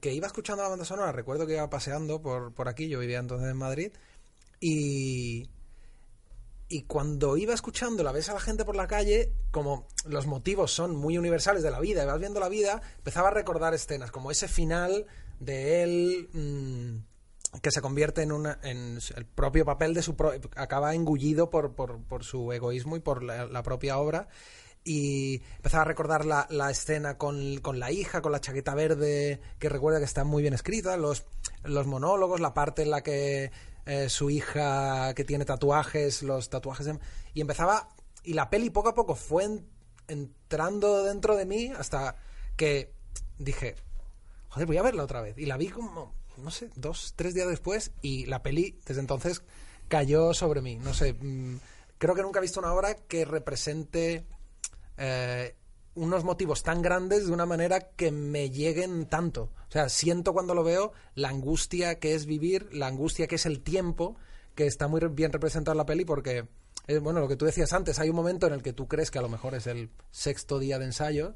[0.00, 3.18] que iba escuchando la banda sonora, recuerdo que iba paseando por, por aquí, yo vivía
[3.18, 3.92] entonces en Madrid,
[4.60, 5.48] y,
[6.68, 10.72] y cuando iba escuchando la ves a la gente por la calle, como los motivos
[10.72, 14.10] son muy universales de la vida, y vas viendo la vida, empezaba a recordar escenas,
[14.10, 15.06] como ese final
[15.40, 17.13] de él mm,
[17.62, 21.74] que se convierte en una en el propio papel de su pro- acaba engullido por,
[21.74, 24.28] por, por su egoísmo y por la, la propia obra.
[24.86, 29.40] Y empezaba a recordar la, la escena con, con la hija, con la chaqueta verde,
[29.58, 31.24] que recuerda que está muy bien escrita, los,
[31.62, 33.50] los monólogos, la parte en la que
[33.86, 36.98] eh, su hija que tiene tatuajes, los tatuajes, de-
[37.32, 37.88] y empezaba,
[38.24, 39.66] y la peli poco a poco fue en-
[40.06, 42.16] entrando dentro de mí hasta
[42.56, 42.92] que
[43.38, 43.76] dije,
[44.54, 45.36] joder, voy a verla otra vez.
[45.36, 49.42] Y la vi como, no sé, dos, tres días después y la peli desde entonces
[49.88, 50.76] cayó sobre mí.
[50.76, 51.56] No sé, mm,
[51.98, 54.24] creo que nunca he visto una obra que represente
[54.96, 55.56] eh,
[55.96, 59.50] unos motivos tan grandes de una manera que me lleguen tanto.
[59.68, 63.46] O sea, siento cuando lo veo la angustia que es vivir, la angustia que es
[63.46, 64.16] el tiempo,
[64.54, 66.46] que está muy bien representado en la peli porque,
[66.86, 69.10] eh, bueno, lo que tú decías antes, hay un momento en el que tú crees
[69.10, 71.34] que a lo mejor es el sexto día de ensayo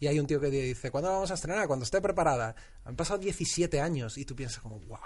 [0.00, 1.66] y hay un tío que dice, ¿cuándo la vamos a estrenar?
[1.66, 2.54] Cuando esté preparada.
[2.84, 5.00] Han pasado 17 años y tú piensas como, guau.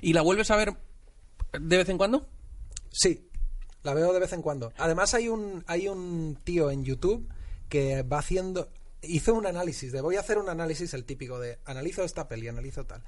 [0.00, 0.74] ¿Y la vuelves a ver
[1.58, 2.26] de vez en cuando?
[2.90, 3.28] Sí,
[3.82, 4.72] la veo de vez en cuando.
[4.76, 7.28] Además hay un, hay un tío en YouTube
[7.68, 8.70] que va haciendo...
[9.02, 12.48] Hizo un análisis de voy a hacer un análisis el típico de analizo esta peli,
[12.48, 13.02] analizo tal.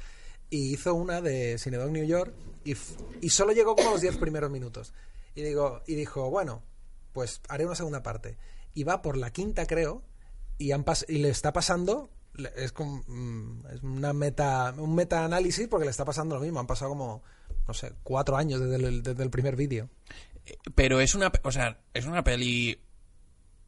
[0.50, 2.74] Y hizo una de Cinedog New York y,
[3.22, 4.92] y solo llegó como los 10 primeros minutos.
[5.34, 6.62] Y, digo, y dijo, bueno,
[7.12, 8.36] pues haré una segunda parte.
[8.74, 10.02] Y va por la quinta, creo,
[10.58, 12.10] y, han pas- y le está pasando...
[12.56, 16.60] Es, como, mm, es una meta, un meta-análisis porque le está pasando lo mismo.
[16.60, 17.22] Han pasado como,
[17.66, 19.88] no sé, cuatro años desde el, desde el primer vídeo.
[20.74, 22.78] Pero es una, o sea, es una peli,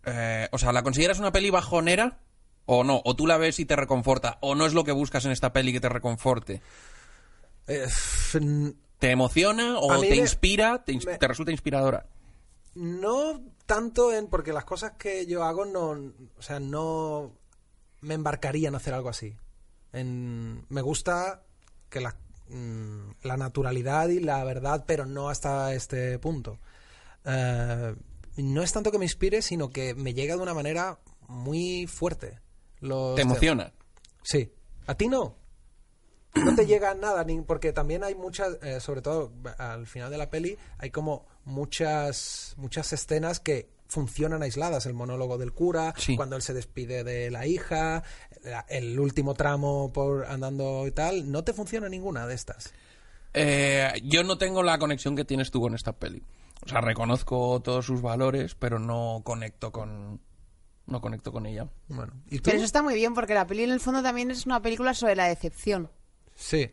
[0.04, 2.20] eh, o sea, ¿la consideras una peli bajonera
[2.66, 3.00] o no?
[3.06, 5.52] O tú la ves y te reconforta, o no es lo que buscas en esta
[5.54, 6.60] peli que te reconforte.
[7.68, 7.86] Eh,
[8.98, 12.06] ¿Te emociona o te me- inspira, te, me- te resulta inspiradora?
[12.78, 17.32] No tanto en porque las cosas que yo hago no, o sea, no
[18.00, 19.36] me embarcaría en hacer algo así.
[19.92, 21.42] En, me gusta
[21.90, 22.14] que la,
[22.48, 26.58] mm, la naturalidad y la verdad, pero no hasta este punto.
[27.24, 27.94] Eh,
[28.36, 32.38] no es tanto que me inspire, sino que me llega de una manera muy fuerte.
[32.80, 33.72] Los ¿Te te- emociona?
[34.22, 34.52] Sí.
[34.86, 35.34] ¿A ti no?
[36.34, 40.18] No te llega nada, ni, porque también hay muchas, eh, sobre todo al final de
[40.18, 44.86] la peli, hay como muchas, muchas escenas que funcionan aisladas.
[44.86, 46.16] El monólogo del cura, Sí.
[46.16, 48.02] cuando él se despide de la hija,
[48.44, 51.30] la- el último tramo por andando y tal.
[51.32, 52.72] No te funciona ninguna de estas.
[53.34, 56.22] Eh, yo no tengo la conexión que tienes tú con esta peli.
[56.64, 60.20] O sea, reconozco todos sus valores, pero no conecto con,
[60.86, 61.68] no conecto con ella.
[61.88, 62.44] Bueno, ¿y tú?
[62.44, 64.92] Pero eso está muy bien porque la peli en el fondo también es una película
[64.94, 65.90] sobre la decepción.
[66.40, 66.70] Sí.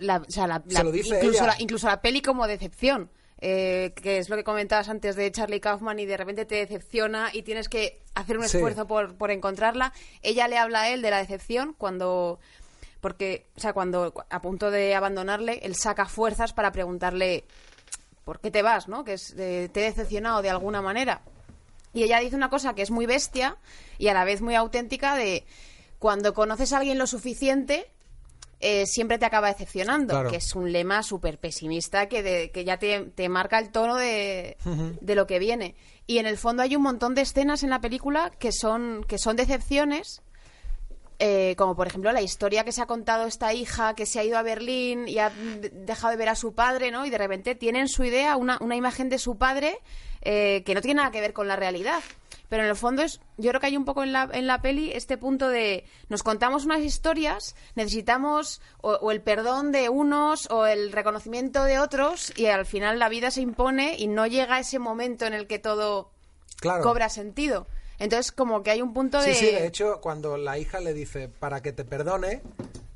[0.00, 1.54] La- o sea, la- Se lo dice incluso, ella.
[1.54, 3.10] la, incluso la peli como decepción.
[3.40, 7.30] eh, que es lo que comentabas antes de Charlie Kaufman y de repente te decepciona
[7.32, 8.56] y tienes que hacer un Sí.
[8.56, 9.92] esfuerzo por, por encontrarla.
[10.22, 12.40] Ella le habla a él de la decepción cuando
[13.00, 17.44] porque o sea cuando a punto de abandonarle él saca fuerzas para preguntarle
[18.24, 21.22] por qué te vas no que es eh, te he decepcionado de alguna manera
[21.94, 23.56] y ella dice una cosa que es muy bestia
[23.98, 25.44] y a la vez muy auténtica de
[26.00, 27.88] cuando conoces a alguien lo suficiente
[28.60, 30.30] eh, siempre te acaba decepcionando, Claro.
[30.30, 33.96] que es un lema súper pesimista que, de- que ya te, te marca el tono
[33.96, 34.56] de,
[35.00, 35.74] de lo que viene.
[36.06, 39.18] Y en el fondo hay un montón de escenas en la película que son, que
[39.18, 40.22] son decepciones,
[41.20, 44.24] eh, como por ejemplo la historia que se ha contado esta hija que se ha
[44.24, 47.04] ido a Berlín y ha de- dejado de ver a su padre, ¿no?
[47.06, 49.78] Y de repente tiene en su idea una, una imagen de su padre
[50.22, 52.00] eh, que no tiene nada que ver con la realidad.
[52.48, 54.62] Pero en el fondo es, yo creo que hay un poco en la, en la
[54.62, 60.50] peli este punto de nos contamos unas historias, necesitamos o, o el perdón de unos
[60.50, 64.58] o el reconocimiento de otros y al final la vida se impone y no llega
[64.60, 66.10] ese momento en el que todo
[66.60, 66.82] Claro.
[66.82, 67.66] cobra sentido.
[67.98, 69.34] Entonces como que hay un punto Sí, de...
[69.34, 72.42] sí, de hecho, cuando la hija le dice, para que te perdone,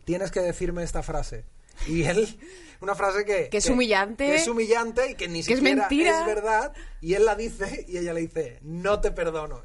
[0.05, 1.45] tienes que decirme esta frase.
[1.87, 2.39] Y él,
[2.81, 3.49] una frase que...
[3.49, 4.27] Que es humillante.
[4.27, 6.21] que es humillante y que ni Que es siquiera mentira.
[6.21, 6.73] es verdad.
[7.01, 9.57] Y él la dice y ella le dice, no te perdono.
[9.57, 9.63] O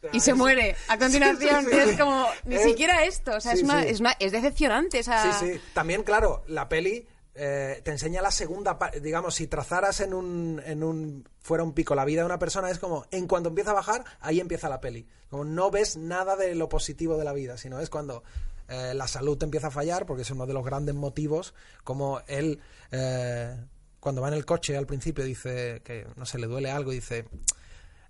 [0.00, 1.64] sea, y se es- muere a continuación.
[1.70, 1.90] Sí, sí, y sí.
[1.90, 3.36] es como, ni Es- siquiera esto.
[3.36, 3.88] O sea, es, una, sí.
[3.88, 5.32] es, una, es decepcionante esa...
[5.38, 5.60] Sí, sí.
[5.72, 7.06] También, claro, la peli
[7.36, 9.00] eh, te enseña la segunda parte.
[9.00, 11.28] Digamos, si trazaras en un, en un.
[11.40, 14.04] fuera un pico la vida de una persona, es como, en cuanto empieza a bajar,
[14.20, 15.08] ahí empieza la peli.
[15.30, 18.22] Como no ves nada de lo positivo de la vida, sino es cuando.
[18.68, 22.20] Eh, la salud te empieza a fallar, porque es uno de los grandes motivos, como
[22.26, 23.54] él, eh,
[24.00, 26.96] cuando va en el coche al principio, dice que, no sé, le duele algo, y
[26.96, 27.26] dice,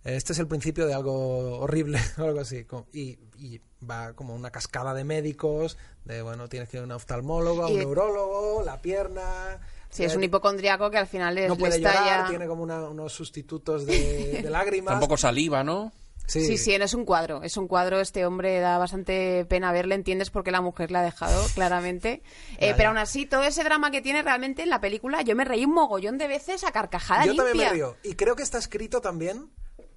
[0.04, 2.66] este es el principio de algo horrible o algo así.
[2.92, 6.92] Y, y va como una cascada de médicos, de bueno, tienes que ir a un
[6.92, 9.60] oftalmólogo, a un neurólogo, la pierna.
[9.90, 12.46] Sí, es eh, un hipocondriaco que al final le, No le puede estalla- llorar, tiene
[12.46, 14.92] como una- unos sustitutos de, de lágrimas.
[14.94, 15.92] Tampoco saliva, ¿no?
[16.26, 17.42] Sí, Sí, sí, no es un cuadro.
[17.42, 20.98] Es un cuadro, este hombre da bastante pena verle, entiendes por qué la mujer le
[20.98, 22.22] ha dejado, claramente.
[22.58, 25.44] Eh, pero aún así, todo ese drama que tiene realmente en la película, yo me
[25.44, 27.44] reí un mogollón de veces a carcajada Yo limpia.
[27.50, 27.96] también me río.
[28.02, 29.50] Y creo que está escrito también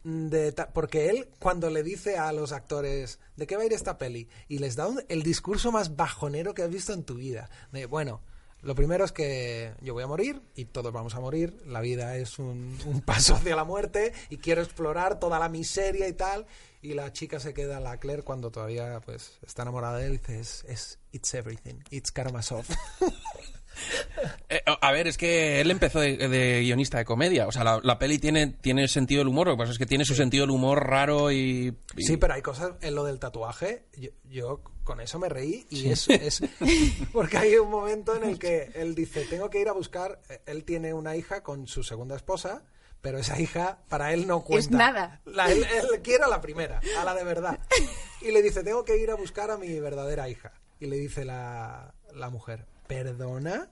[0.04, 3.98] de porque él cuando le dice a los actores de qué va a ir esta
[3.98, 7.50] peli y les da un- el discurso más bajonero que has visto en tu vida.
[7.72, 8.22] De, bueno,
[8.68, 11.56] lo primero es que yo voy a morir y todos vamos a morir.
[11.66, 16.08] La vida es un, un paso hacia la muerte y quiero explorar toda la miseria
[16.08, 16.46] y tal.
[16.82, 20.40] Y la chica se queda, la Claire, cuando todavía pues está enamorada de él, dice,
[20.40, 22.66] es, es it's everything, it's Karamazov.
[24.50, 27.46] Eh, a ver, es que él empezó de, de guionista de comedia.
[27.48, 29.46] O sea, la, la peli tiene, tiene sentido del humor.
[29.48, 31.76] Lo que pasa es que tiene su sentido del humor raro y.
[31.96, 33.86] y- Sí, pero hay cosas en lo del tatuaje.
[33.96, 36.42] Yo, yo con eso me reí y es, es
[37.12, 40.22] porque hay un momento en el que él dice tengo que ir a buscar.
[40.46, 42.64] Él tiene una hija con su segunda esposa,
[43.02, 44.78] pero esa hija para él no cuenta.
[44.78, 45.22] nada.
[45.26, 47.60] La- él, él quiere a la primera, a la de verdad.
[48.22, 50.54] Y le dice tengo que ir a buscar a mi verdadera hija.
[50.80, 53.70] Y le dice la, la mujer perdona.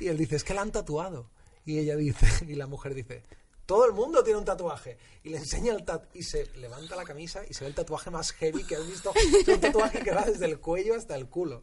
[0.00, 1.30] Y él dice es que la han tatuado.
[1.66, 3.22] Y ella dice y la mujer dice
[3.72, 4.98] todo el mundo tiene un tatuaje.
[5.24, 6.18] Y le enseña el tatuaje.
[6.18, 9.14] Y se levanta la camisa y se ve el tatuaje más heavy que has visto.
[9.16, 11.62] Es un tatuaje que va desde el cuello hasta el culo.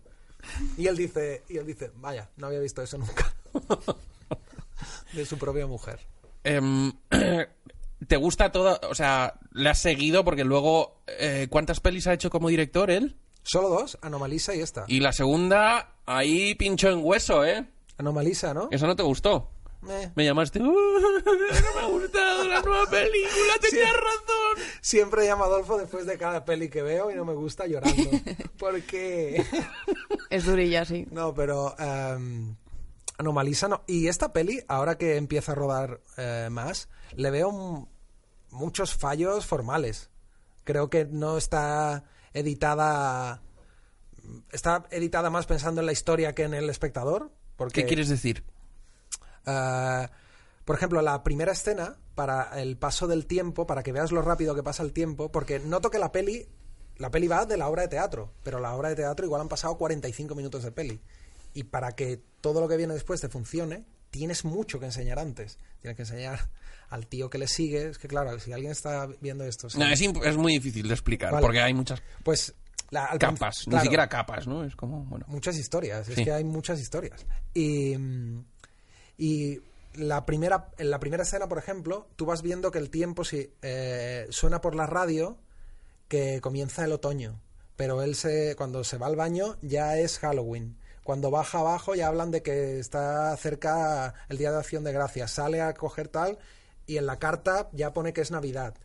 [0.76, 3.32] Y él dice, y él dice, vaya, no había visto eso nunca.
[5.14, 6.00] De su propia mujer.
[6.44, 6.94] Em,
[8.08, 8.80] ¿Te gusta todo?
[8.90, 10.24] O sea, ¿le has seguido?
[10.24, 11.04] Porque luego.
[11.06, 13.18] eh, ¿Cuántas pelis ha hecho como director él?
[13.44, 14.86] Solo dos, Anomalisa y esta.
[14.88, 17.70] Y la segunda, ahí pincho en hueso, ¿eh?
[18.00, 18.70] Anomalisa, ¿no?
[18.72, 19.52] ¿Eso no te gustó?
[19.88, 20.60] Eh, Me llamaste.
[20.60, 20.64] "Uh,
[21.26, 21.34] no
[21.76, 24.66] me ha gustado la nueva película, tenías razón.
[24.82, 28.10] Siempre llamo a Adolfo después de cada peli que veo y no me gusta llorando.
[28.58, 29.44] Porque...
[30.30, 31.08] Es durilla, sí.
[31.12, 32.56] No, pero em,
[33.18, 33.84] Anomalisa no.
[33.88, 37.88] Y esta peli, ahora que empieza a rodar eh, más, le veo
[38.52, 40.10] muchos fallos formales.
[40.66, 43.42] Creo que no está editada.
[44.52, 47.32] Está editada más pensando en la historia que en el espectador.
[47.56, 48.44] Porque, ¿Qué quieres decir?
[49.46, 50.08] Eh,
[50.66, 54.54] por ejemplo, la primera escena, para el paso del tiempo, para que veas lo rápido
[54.56, 56.46] que pasa el tiempo, porque noto que la peli,
[56.98, 59.48] la peli va de la obra de teatro, pero la obra de teatro igual han
[59.48, 61.02] pasado 45 minutos de peli.
[61.54, 65.58] Y para que todo lo que viene después te funcione, tienes mucho que enseñar antes.
[65.82, 66.50] Tienes que enseñar
[66.90, 67.90] al tío que le sigue.
[67.90, 69.70] Es que claro, si alguien está viendo esto...
[69.70, 69.80] sí.
[69.80, 71.42] No, es, muy difícil de explicar, Vale.
[71.42, 72.54] porque hay muchas Pues...
[72.92, 74.64] la- al capas, ni siquiera capas, ¿no?
[74.64, 75.26] Es como, bueno.
[75.30, 77.26] muchas historias, es que hay muchas historias.
[77.54, 78.44] Y, mm,
[79.20, 79.60] y
[79.96, 83.52] la primera, en la primera escena, por ejemplo, tú vas viendo que el tiempo si,
[83.62, 85.38] eh, suena por la radio
[86.08, 87.40] que comienza el otoño,
[87.76, 90.78] pero él se, cuando se va al baño ya es Halloween.
[91.04, 95.32] Cuando baja abajo ya hablan de que está cerca el Día de Acción de Gracias.
[95.32, 96.38] Sale a coger tal
[96.88, 98.76] y en la carta ya pone que es Navidad.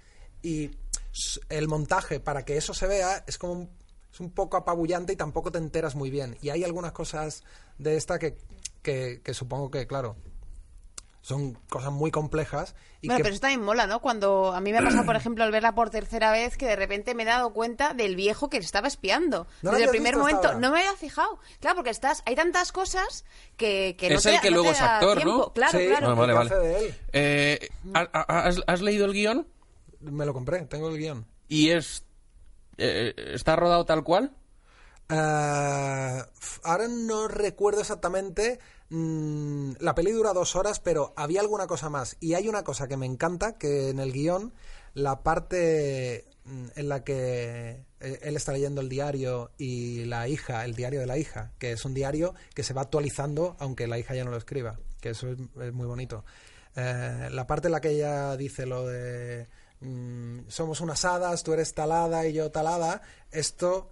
[0.43, 0.73] Y
[1.49, 3.71] el montaje para que eso se vea es como un,
[4.13, 6.37] es un poco apabullante y tampoco te enteras muy bien.
[6.41, 7.43] Y hay algunas cosas
[7.79, 8.37] de esta que,
[8.85, 10.15] que, que supongo que, claro,
[11.23, 12.75] son cosas muy complejas.
[13.01, 14.01] Y Bueno, que- pero eso también mola, ¿no?
[14.01, 16.77] Cuando a mí me ha pasado, por ejemplo, al verla por tercera vez, que de
[16.77, 19.47] repente me he dado cuenta del viejo que estaba espiando.
[19.63, 21.39] ¿No lo Desde el primer momento no me había fijado.
[21.61, 23.25] Claro, porque estás, hay tantas cosas
[23.57, 25.37] que, que no Es te, el que no luego es actor, tiempo.
[25.47, 25.53] ¿no?
[25.55, 26.11] Claro, Sí, claro.
[26.11, 26.51] Ah, vale, ¿qué vale.
[26.51, 26.95] hace de él?
[27.15, 29.47] Eh, ¿ha- ha- has, has leído el guion?
[30.01, 31.27] Me lo compré, tengo el guion.
[31.49, 32.05] ¿Y es
[32.77, 34.33] eh, está rodado tal cual?
[35.09, 38.59] F- ahora no recuerdo exactamente.
[38.91, 42.17] mm, la peli dura dos horas, pero había alguna cosa más.
[42.21, 44.53] Y hay una cosa que me encanta, que en el guion,
[44.95, 50.65] la parte mm, en la que eh, él está leyendo el diario y la hija,
[50.65, 53.99] el diario de la hija, que es un diario que se va actualizando aunque la
[53.99, 56.25] hija ya no lo escriba, que eso es, es muy bonito.
[56.77, 59.47] Eh, la parte en la que ella dice lo de
[59.81, 63.91] mm, somos unas hadas, tú eres talada y yo talada, esto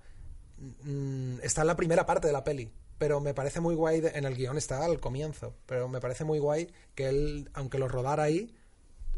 [0.85, 2.71] mm, está en la primera parte de la peli.
[2.99, 6.25] Pero me parece muy guay, de- en el guion está al comienzo, pero me parece
[6.25, 8.55] muy guay que él, aunque lo rodara ahí,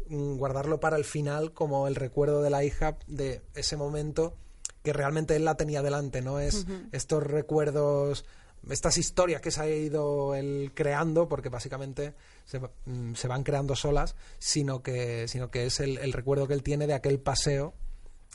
[0.09, 4.35] mm, guardarlo para el final como el recuerdo de la hija de ese momento
[4.83, 8.25] que realmente él la tenía delante, no es estos recuerdos,
[8.69, 12.13] estas historias que se ha ido él creando, porque básicamente
[12.45, 16.53] se, mm, se van creando solas, sino que, sino que es el, el recuerdo que
[16.53, 17.73] él tiene de aquel paseo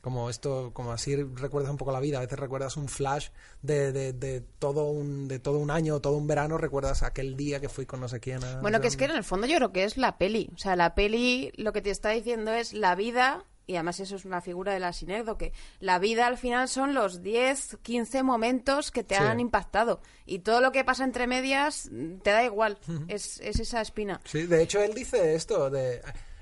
[0.01, 3.29] como esto como así recuerdas un poco la vida a veces recuerdas un flash
[3.63, 7.61] de, de, de todo un de todo un año todo un verano recuerdas aquel día
[7.61, 9.57] que fui con no sé quién a- Bueno, que es que en el fondo yo
[9.57, 10.51] creo que es la peli.
[10.55, 14.17] O sea, la peli lo que te está diciendo es la vida, y además eso
[14.17, 18.23] es una figura de la sinécdo, que la vida al final son los 10, 15
[18.23, 19.23] momentos que te Sí.
[19.23, 20.01] han impactado.
[20.27, 21.91] Y todo lo que pasa entre medias
[22.23, 22.79] te da igual.
[23.09, 24.21] es, es esa espina.
[24.25, 26.01] Sí, de hecho él dice esto de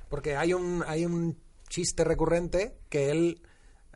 [0.09, 1.37] porque hay un hay un
[1.69, 3.43] chiste recurrente que él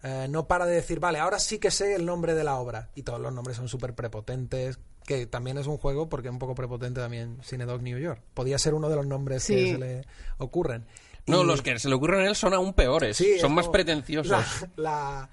[0.02, 2.90] eh, no para de decir, vale, ahora sí que sé el nombre de la obra
[2.94, 6.38] y todos los nombres son súper prepotentes, que también es un juego porque es un
[6.38, 8.20] poco prepotente también Cinedog New York.
[8.34, 10.06] Podía ser uno de los nombres que se le
[10.38, 10.86] ocurren.
[11.26, 13.16] No, Y- los que se le ocurren a él son aún peores.
[13.16, 14.44] Sí, son más pretenciosos.
[14.76, 15.28] La,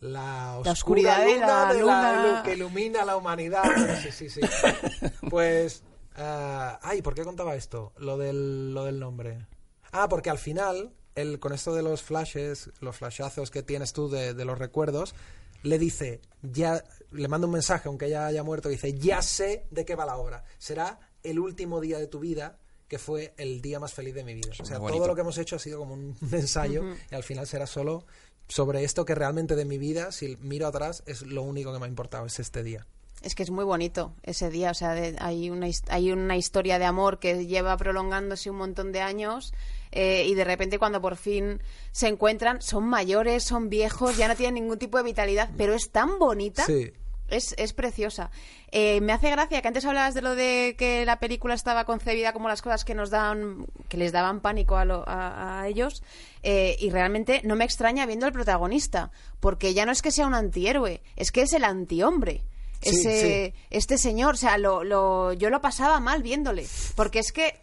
[0.00, 2.42] la, la oscura oscuridad de la de luna.
[2.44, 3.62] que ilumina la humanidad.
[4.02, 4.40] Sí, sí, sí.
[5.30, 5.82] Pues,
[6.16, 7.92] ah, ay, ¿por qué contaba esto?
[7.98, 9.46] Lo del, lo del nombre.
[9.92, 14.08] Ah, porque al final, él, con esto de los flashes, los flashazos que tienes tú
[14.08, 15.14] de, de los recuerdos,
[15.62, 19.84] le dice, ya, le manda un mensaje, aunque ya haya muerto, dice, ya sé de
[19.84, 20.44] qué va la obra.
[20.58, 24.34] Será el último día de tu vida que fue el día más feliz de mi
[24.34, 24.50] vida.
[24.60, 27.46] O sea, todo lo que hemos hecho ha sido como un ensayo y al final
[27.46, 28.04] será solo
[28.48, 31.84] sobre esto que realmente de mi vida, si miro atrás, es lo único que me
[31.84, 32.86] ha importado, es este día.
[33.22, 36.78] Es que es muy bonito ese día, o sea, de- hay, una, hay una historia
[36.78, 39.52] de amor que lleva prolongándose un montón de años
[39.92, 41.60] eh, y de repente cuando por fin
[41.92, 45.90] se encuentran son mayores, son viejos, ya no tienen ningún tipo de vitalidad, pero es
[45.90, 46.64] tan bonita.
[46.64, 46.92] Sí.
[47.28, 48.30] Es, es preciosa.
[48.72, 52.32] Eh, me hace gracia que antes hablabas de lo de que la película estaba concebida
[52.32, 56.02] como las cosas que nos dan, que les daban pánico a, lo- a- a ellos,
[56.42, 60.26] eh, y realmente no me extraña viendo al protagonista, porque ya no es que sea
[60.26, 62.42] un antihéroe, es que es el antihombre.
[62.80, 66.66] Sí, Ese, Este señor, o sea, lo, lo- yo lo pasaba mal viéndole,
[66.96, 67.60] porque es que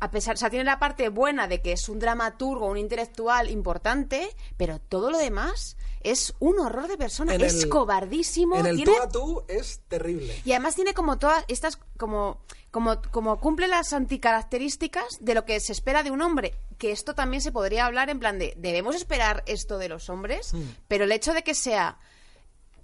[0.00, 3.48] a pesar, o sea, tiene la parte buena de que es un dramaturgo, un intelectual
[3.50, 8.66] importante, pero todo lo demás es un horror de persona, En es el- cobardísimo, En
[8.66, 10.34] el tiene- tú a tú es terrible.
[10.44, 12.40] y además tiene como todas estas, como,
[12.72, 16.54] como, como cumple las anticaracterísticas de lo que se espera de un hombre.
[16.78, 20.52] Que esto también se podría hablar en plan de, debemos esperar esto de los hombres,
[20.52, 20.62] Hmm.
[20.88, 21.98] pero el hecho de que sea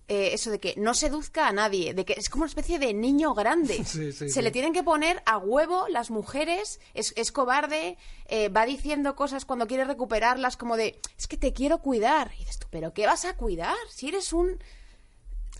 [0.09, 2.95] eh, eso de que no seduzca a nadie, de que es como una especie de
[2.95, 3.77] niño grande.
[3.85, 4.43] Sí, sí, se sí.
[4.43, 9.45] le tienen que poner a huevo las mujeres, es, es cobarde, eh, va diciendo cosas
[9.45, 12.33] cuando quiere recuperarlas como de, es que te quiero cuidar.
[12.35, 13.77] Y dices tú, pero ¿qué vas a cuidar?
[13.91, 14.59] Si eres un...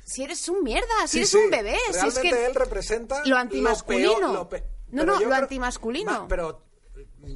[0.05, 3.37] Si eres un mierda, si eres un bebé, si es Realmente que él representa lo
[3.37, 4.19] antimasculino.
[4.19, 6.11] peor- lo pe- No, no, lo creo- antimasculino.
[6.23, 6.63] Ma- pero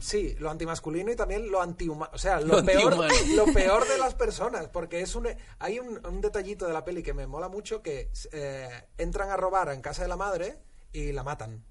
[0.01, 2.11] sí, lo antimasculino y también lo antihumano.
[2.15, 2.97] O sea, Lo lo, peor,
[3.35, 4.69] lo peor de las personas.
[4.69, 8.11] Porque es un, hay un, un detallito de la peli que me mola mucho que
[8.33, 10.59] eh, entran a robar en casa de la madre
[10.93, 11.65] y la matan.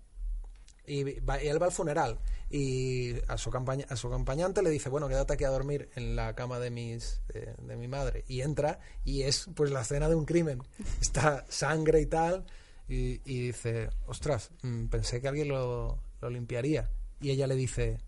[0.86, 4.70] Y, va- y él va al funeral y a su, campaña, a su acompañante le
[4.72, 8.26] dice, bueno, quédate aquí a dormir en la cama de, mis, de, de mi madre.
[8.28, 10.62] Y entra y es pues la escena de un crimen.
[11.02, 12.46] Está sangre y tal.
[12.90, 16.90] Y, y dice, ostras, mm, pensé que alguien lo, lo limpiaría.
[17.22, 18.00] Y ella le dice,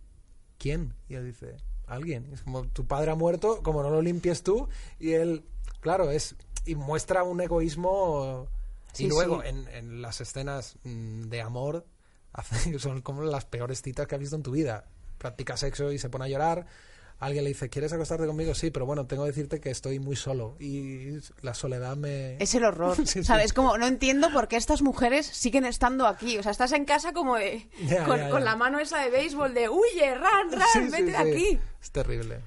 [0.58, 0.94] ¿quién?
[1.08, 2.30] Y él dice, alguien.
[2.34, 4.68] Es como, tu padre ha muerto, como no lo limpies tú.
[5.00, 5.44] Y él,
[5.80, 6.36] claro, es...
[6.66, 8.48] Y muestra un egoísmo...
[8.94, 9.50] Sí, y luego, sí.
[9.50, 11.86] en, en las escenas mm, de amor,
[12.80, 14.86] son como las peores citas que has visto en tu vida.
[15.18, 16.66] Practica sexo y se pone a llorar.
[17.26, 18.54] Alguien le dice, ¿quieres acostarte conmigo?
[18.54, 22.38] Sí, pero bueno, tengo que decirte que estoy muy solo y la soledad me...
[22.38, 22.98] Es el horror.
[23.06, 23.54] Sí, sea, sí.
[23.54, 26.38] como, no entiendo por qué estas mujeres siguen estando aquí.
[26.38, 27.68] O sea, estás en casa como de,
[28.06, 31.16] con, la mano esa de béisbol de, huye, ran, ran, Sí, sí, vete de sí.
[31.16, 31.60] aquí.
[31.82, 32.40] Es terrible.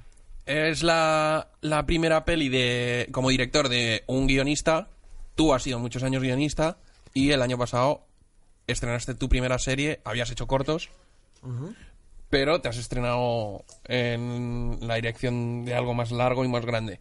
[0.45, 4.89] Es la, la primera peli de como director de un guionista.
[5.35, 6.77] Tú has sido muchos años guionista
[7.13, 8.05] y el año pasado
[8.67, 10.01] estrenaste tu primera serie.
[10.03, 10.89] Habías hecho cortos,
[12.29, 16.99] pero te has estrenado en la dirección de algo más largo y más grande.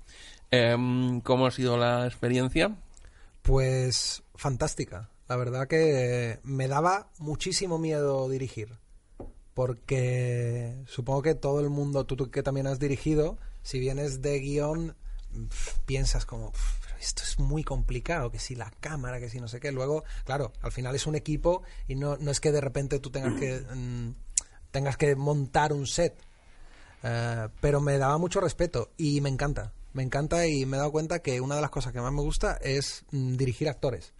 [0.51, 2.77] Em, ¿Cómo ha sido la experiencia?
[3.43, 5.11] Pues fantástica.
[5.29, 8.79] La verdad que me daba muchísimo miedo dirigir.
[9.55, 14.39] Porque supongo que todo el mundo, tú, tú que también has dirigido, si vienes de
[14.39, 14.95] guion,
[15.87, 19.49] piensas como, "Pf, pero esto es muy complicado, que si la cámara, que si no
[19.49, 19.73] sé qué.
[19.73, 23.11] Luego, claro, al final es un equipo y no, no es que de repente tú
[23.11, 24.11] tengas que, mm,
[24.77, 26.15] tengas que montar un set.
[27.03, 29.73] Eh, pero me daba mucho respeto y me encanta.
[29.95, 32.21] Me encanta y me he dado cuenta que una de las cosas que más me
[32.21, 34.13] gusta es mm, dirigir actores.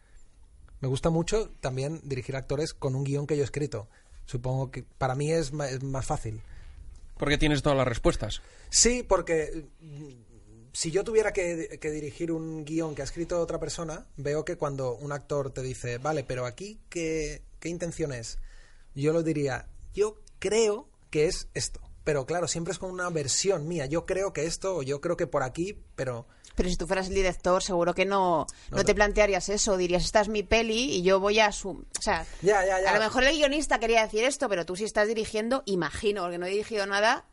[0.81, 3.87] Me gusta mucho también dirigir actores con un guion que yo he escrito.
[4.25, 6.41] Supongo que para mí es más fácil.
[7.19, 8.41] Porque tienes todas las respuestas.
[8.71, 13.61] Sí, porque mm, si yo tuviera que, que dirigir un guion que ha escrito otra
[13.61, 18.39] persona, veo que cuando un actor te dice, vale, pero aquí, ¿qué, qué intención es?
[18.95, 21.81] Yo lo diría, yo creo que es esto.
[22.05, 23.87] Pero claro, siempre es con una versión mía.
[23.87, 27.09] Yo creo que esto, o yo creo que por aquí, pero Pero si tú fueras
[27.09, 29.77] el director, seguro que no, no, No, te plantearías eso.
[29.77, 31.71] Dirías, esta es mi peli y yo voy a su...
[31.71, 32.91] O sea, Ya, ya, ya.
[32.91, 36.39] a lo mejor el guionista quería decir esto, pero tú si estás dirigiendo, imagino, porque
[36.39, 37.27] no he dirigido nada,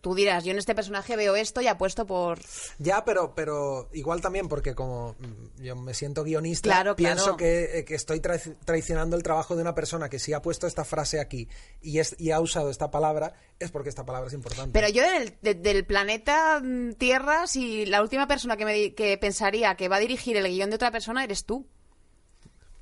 [0.00, 2.38] tú dirás, yo en este personaje veo esto y apuesto por...
[2.78, 7.36] Ya, pero, pero igual también porque como mm, yo me siento guionista, Claro, pienso claro.
[7.38, 10.66] que, eh, que estoy traici- traicionando el trabajo de una persona que si ha puesto
[10.66, 11.48] esta frase aquí
[11.80, 14.72] y, es, y ha usado esta palabra, es porque esta palabra es importante.
[14.72, 19.18] Pero yo del, de- del planeta mm, Tierra, si la última persona que, me, que
[19.18, 21.66] pensaría que va a dirigir el guion de otra persona eres tú.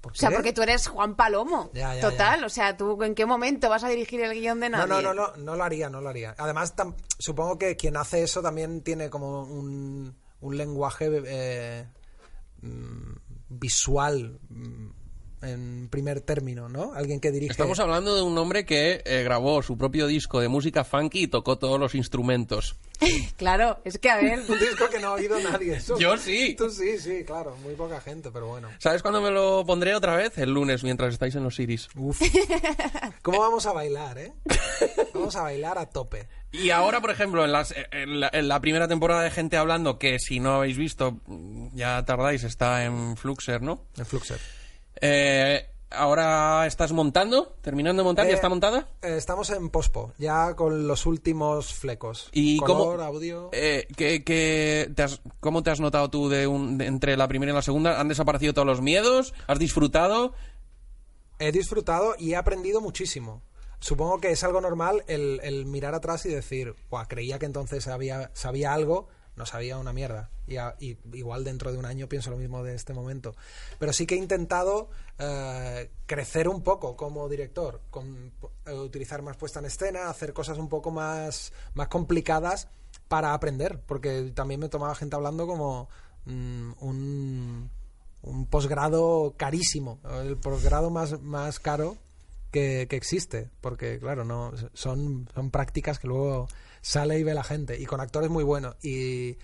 [0.00, 1.70] ¿Por O sea, porque tú eres Juan Palomo.
[1.74, 2.46] Ya, ya, Total, ya.
[2.46, 5.02] o sea, tú en qué momento vas a dirigir el guion de No, nadie.
[5.02, 6.34] no, no, no, no lo haría, no lo haría.
[6.38, 11.86] Además, tam- supongo que quien hace eso también tiene como un, un lenguaje eh,
[12.62, 13.12] mm,
[13.48, 14.88] visual mm,
[15.42, 16.92] en primer término, ¿no?
[16.94, 17.52] Alguien que dirige...
[17.52, 21.26] Estamos hablando de un hombre que eh, grabó su propio disco de música funky y
[21.28, 22.76] tocó todos los instrumentos.
[23.36, 24.40] Claro, es que a ver...
[24.48, 25.76] Un disco que no ha oído nadie.
[25.76, 26.56] Eso- Yo sí.
[26.58, 27.56] Tú sí, sí, claro.
[27.62, 28.68] Muy poca gente, pero bueno.
[28.78, 30.36] ¿Sabes cuándo me lo pondré otra vez?
[30.38, 31.88] El lunes, mientras estáis en los Iris.
[31.94, 32.20] Uf.
[33.22, 34.32] ¿Cómo vamos a bailar, eh?
[35.14, 36.26] Vamos a bailar a tope.
[36.50, 39.98] Y ahora, por ejemplo, en, las- en la, en la primera temporada de Gente Hablando,
[40.00, 41.20] que si no habéis visto,
[41.74, 43.84] ya tardáis, está en Fluxer, ¿no?
[43.96, 44.40] En Fluxer.
[45.00, 48.88] Eh, ahora estás montando, terminando de montar, Eh, ¿ya está montada?
[49.02, 52.28] eh, estamos en pospo, ya con los últimos flecos.
[52.32, 53.48] ¿Y Color, cómo, audio...
[53.52, 57.26] eh, ¿qué- qué te has- ¿Cómo te has notado tú de un- de- entre la
[57.28, 58.00] primera y la segunda?
[58.00, 59.32] ¿Han desaparecido todos los miedos?
[59.46, 60.34] ¿Has disfrutado?
[61.38, 63.42] He disfrutado y he aprendido muchísimo.
[63.80, 67.84] Supongo que es algo normal el, el mirar atrás y decir, Buah, creía que entonces
[67.84, 69.08] sabía, sabía algo,
[69.38, 70.30] no sabía una mierda.
[70.46, 73.34] Y, y igual dentro de un año pienso lo mismo de este momento.
[73.78, 78.32] Pero sí que he intentado eh, crecer un poco como director, con,
[78.66, 82.68] eh, utilizar más puesta en escena, hacer cosas un poco más, más complicadas
[83.08, 85.88] para aprender, porque también me tomaba gente hablando como
[86.26, 87.70] mm, un,
[88.22, 91.96] un posgrado carísimo, el posgrado más, más caro
[92.50, 96.48] que, que existe, porque claro, no son, son prácticas que luego
[96.80, 98.76] sale y ve la gente, y con actores muy buenos.
[98.84, 99.38] Y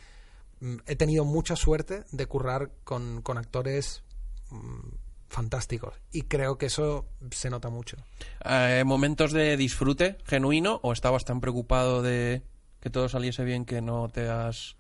[0.61, 4.03] mm, he tenido mucha suerte de currar con, con actores
[4.51, 4.89] mm,
[5.29, 7.97] fantásticos, y creo que eso se nota mucho.
[8.45, 12.43] Eh, ¿Momentos de disfrute genuino o estabas tan preocupado de
[12.85, 14.77] que todo saliese bien que no te has,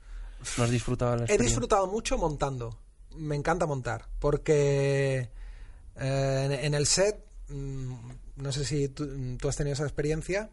[0.59, 2.79] no has disfrutado la He disfrutado mucho montando.
[3.17, 4.09] Me encanta montar.
[4.19, 5.31] Porque
[5.97, 7.95] eh, en, en el set, mm,
[8.37, 10.51] no sé si tú, tú has tenido esa experiencia,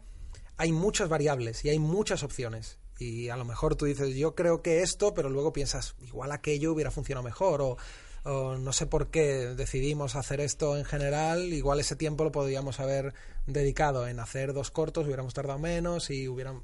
[0.62, 2.78] hay muchas variables y hay muchas opciones.
[2.96, 6.72] Y a lo mejor tú dices, yo creo que esto, pero luego piensas, igual aquello
[6.72, 7.76] hubiera funcionado mejor.
[8.24, 11.52] O, no sé por qué decidimos hacer esto en general.
[11.52, 13.12] Igual ese tiempo lo podríamos haber
[13.48, 16.62] dedicado en hacer dos cortos, hubiéramos tardado menos y hubieran,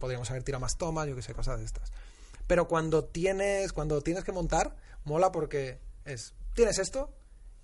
[0.00, 1.92] podríamos haber tirado más tomas, yo qué sé, cosas de estas.
[2.48, 4.74] Pero cuando tienes, cuando tienes que montar,
[5.04, 7.14] mola porque es, tienes esto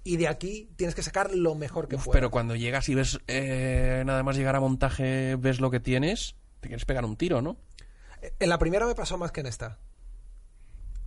[0.05, 2.17] y de aquí tienes que sacar lo mejor que Uf, puedas.
[2.17, 6.37] pero cuando llegas y ves eh, nada más llegar a montaje, ves lo que tienes,
[6.61, 7.57] te quieres pegar un tiro, ¿no?
[8.39, 9.79] En la primera me pasó más que en esta.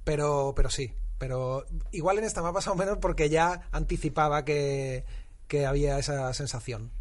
[0.04, 0.93] Pero, pero sí.
[1.18, 5.06] Pero igual en esta me ha pasado menos porque ya anticipaba que,
[5.48, 6.91] que había esa sensación.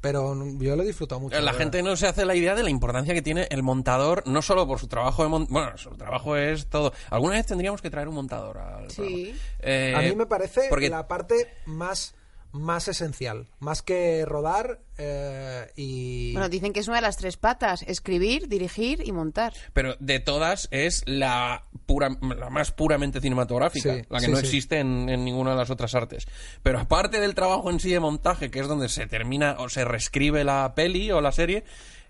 [0.00, 1.34] Pero yo lo he disfrutado mucho.
[1.36, 1.58] La verdad.
[1.58, 4.66] gente no se hace la idea de la importancia que tiene el montador, no solo
[4.66, 6.92] por su trabajo de mon- bueno, su trabajo es todo.
[7.10, 9.34] Alguna vez tendríamos que traer un montador al Sí.
[9.58, 12.14] Eh, A mí me parece porque la parte más,
[12.52, 13.46] más esencial.
[13.60, 16.32] Más que rodar eh, y...
[16.32, 19.52] Bueno, dicen que es una de las tres patas: escribir, dirigir y montar.
[19.72, 24.36] pero de todas es la pura la más puramente cinematográfica, Sí, la que sí, no
[24.38, 24.44] sí.
[24.44, 26.26] existe en, en ninguna de las otras artes.
[26.62, 29.84] Pero aparte del trabajo en sí de montaje, que es donde se termina o se
[29.84, 31.64] reescribe la peli o la serie,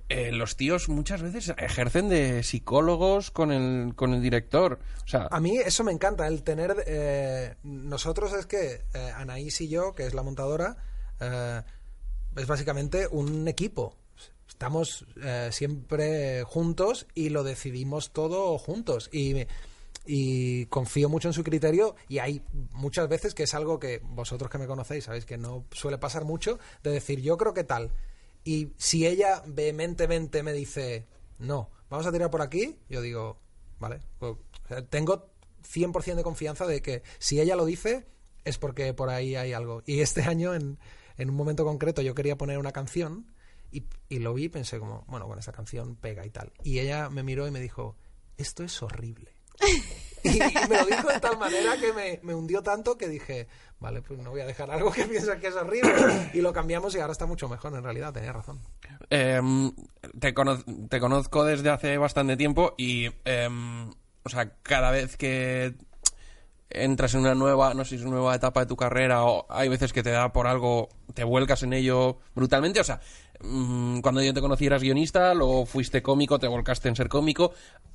[0.08, 4.78] eh, los tíos muchas veces ejercen de psicólogos con el, con el director.
[5.04, 6.82] O sea, A mí eso me encanta, el tener...
[6.86, 10.76] eh, nosotros es que eh, Anaís y yo, que es la montadora,
[11.20, 11.62] eh,
[12.36, 13.96] es básicamente un equipo.
[14.48, 19.08] Estamos eh, siempre juntos y lo decidimos todo juntos.
[19.12, 19.46] Y,
[20.06, 22.42] y confío mucho en su criterio y hay
[22.72, 26.24] muchas veces que es algo que vosotros que me conocéis sabéis que no suele pasar
[26.24, 27.92] mucho de decir yo creo que tal
[28.44, 31.06] y si ella vehementemente me dice
[31.38, 33.40] no vamos a tirar por aquí yo digo
[33.78, 34.36] vale pues,
[34.90, 35.30] tengo
[35.62, 38.06] 100% de confianza de que si ella lo dice
[38.44, 40.78] es porque por ahí hay algo y este año en,
[41.16, 43.32] en un momento concreto yo quería poner una canción
[43.70, 46.78] y, y lo vi y pensé como bueno bueno esa canción pega y tal y
[46.78, 47.96] ella me miró y me dijo
[48.36, 49.34] esto es horrible
[50.24, 50.38] y,
[50.68, 53.48] me lo dijo de tal manera que me, me hundió tanto que dije,
[53.80, 56.30] vale, pues no voy a dejar algo que piensa que es horrible.
[56.34, 58.60] Y lo cambiamos y ahora está mucho mejor, en realidad, tenía razón.
[59.10, 59.72] Em,
[60.20, 63.90] te, cono- te conozco desde hace bastante tiempo y, em,
[64.22, 65.74] o sea, cada vez que
[66.70, 69.46] entras en una nueva, no sé si es una nueva etapa de tu carrera o
[69.48, 73.00] hay veces que te da por algo, te vuelcas en ello brutalmente, o sea,
[73.40, 77.52] mm, cuando yo te conocí eras guionista, luego fuiste cómico, te volcaste en ser cómico,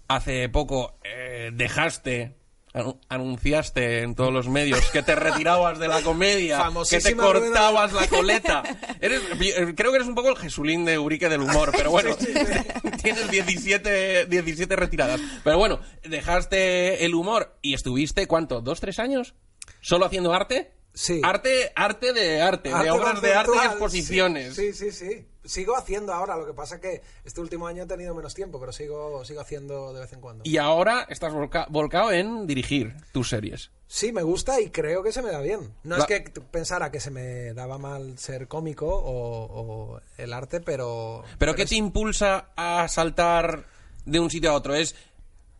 [0.07, 2.35] hace poco eh, dejaste...
[2.73, 6.57] anu- Anunciaste en todos los medios que te retirabas de la comedia,
[6.89, 8.63] que te rueda de- cortabas la coleta.
[8.99, 12.15] Eres, eh, creo que eres un poco el Jesulín de Urique del humor, pero bueno,
[13.03, 15.21] tienes 17, 17 retiradas.
[15.43, 18.61] Pero bueno, dejaste el humor y estuviste, ¿cuánto?
[18.61, 19.35] ¿Dos, tres años?
[19.81, 20.71] ¿Solo haciendo arte?
[20.95, 21.21] Sí.
[21.23, 24.55] Arte, arte de arte, de Arte obras de arte y exposiciones.
[24.55, 25.25] Sí, sí, sí.
[25.45, 28.71] Sigo haciendo ahora, lo que pasa que este último año he tenido menos tiempo, pero
[28.71, 30.43] sigo, sigo haciendo de vez en cuando.
[30.45, 33.69] Y ahora estás volca- volcado en dirigir tus series.
[33.87, 35.73] Sí, me gusta y creo que se me da bien.
[35.83, 40.61] No es que pensara que se me daba mal ser cómico o, o el arte,
[40.61, 41.23] pero...
[41.37, 43.65] ¿Pero qué te impulsa a saltar
[44.05, 44.73] de un sitio a otro?
[44.73, 44.95] ¿Es,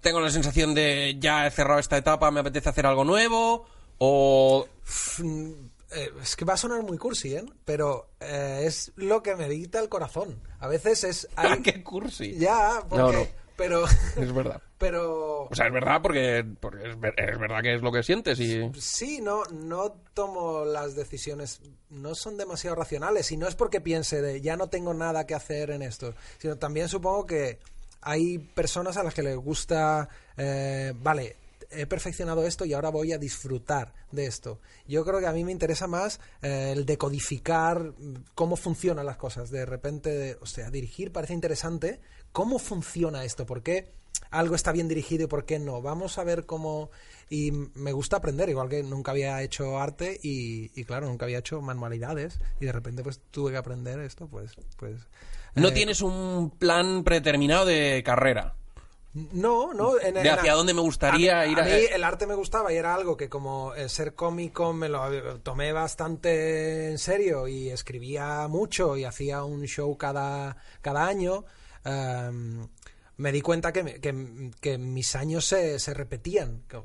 [0.02, 3.66] tengo la sensación de ya he cerrado esta etapa, me apetece hacer algo nuevo?
[4.00, 4.68] ¿O
[5.96, 7.46] eh, es que va a sonar muy cursi, ¿eh?
[7.66, 10.42] Pero eh, es lo que me dicta el corazón.
[10.60, 11.28] A veces es...
[11.36, 12.36] hay- qué cursi?
[12.38, 12.98] Ya, porque...
[12.98, 13.28] No, no.
[13.56, 13.86] Pero...
[14.18, 14.62] Es verdad.
[14.80, 15.44] Pero...
[15.44, 18.40] O sea, es verdad porque, porque es, ver- es verdad que es lo que sientes
[18.40, 18.70] y...
[18.80, 24.22] Sí, no, no tomo las decisiones, no son demasiado racionales y no es porque piense
[24.22, 27.60] de ya no tengo nada que hacer en esto, sino también supongo que
[28.02, 31.38] hay personas a las que les gusta, eh, vale,
[31.76, 34.60] he perfeccionado esto y ahora voy a disfrutar de esto.
[34.88, 39.18] Yo creo que a mí me interesa más eh, el decodificar mm, cómo funcionan las
[39.18, 39.50] cosas.
[39.50, 42.00] De repente, o sea, dirigir parece interesante.
[42.32, 43.46] ¿Cómo funciona esto?
[43.46, 43.92] ¿Por qué
[44.32, 45.82] algo está bien dirigido y por qué no?
[45.82, 46.90] Vamos a ver cómo...
[47.30, 51.40] Y me gusta aprender, igual que nunca había hecho arte y, y claro, nunca había
[51.40, 54.52] hecho manualidades y de repente pues tuve que aprender esto, pues...
[54.78, 55.08] pues
[55.56, 58.56] No eh, tienes un plan predeterminado de carrera.
[59.14, 60.00] No, no.
[60.00, 62.34] En, De hacia dónde me gustaría a mí, ir a- a mí el arte me
[62.34, 67.48] gustaba y era algo que como eh, ser cómico me lo tomé bastante en serio
[67.48, 71.46] y escribía mucho y hacía un show cada, cada año.
[71.86, 72.68] em,
[73.18, 76.64] me di cuenta que, que- que mis años se, se repetían.
[76.68, 76.82] Que,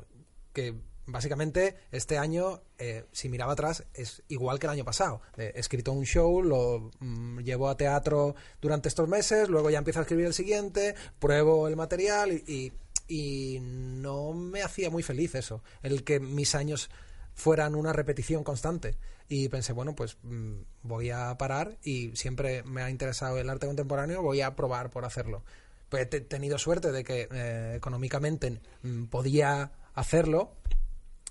[0.52, 0.74] que
[1.08, 5.20] básicamente este año, eh, si miraba atrás, es igual que el año pasado.
[5.36, 9.98] He escrito un show, lo mm, llevo a teatro durante estos meses, luego ya empiezo
[10.00, 12.72] a escribir el siguiente, pruebo el material y,
[13.08, 16.90] y, no me hacía muy feliz eso, el que mis años
[17.34, 18.96] fueran una repetición constante.
[19.30, 23.66] Y pensé, bueno, pues mm, voy a parar y siempre me ha interesado el arte
[23.66, 25.42] contemporáneo, voy a probar por hacerlo.
[25.88, 30.52] Pues he te- tenido suerte de que eh, económicamente mm, podía hacerlo,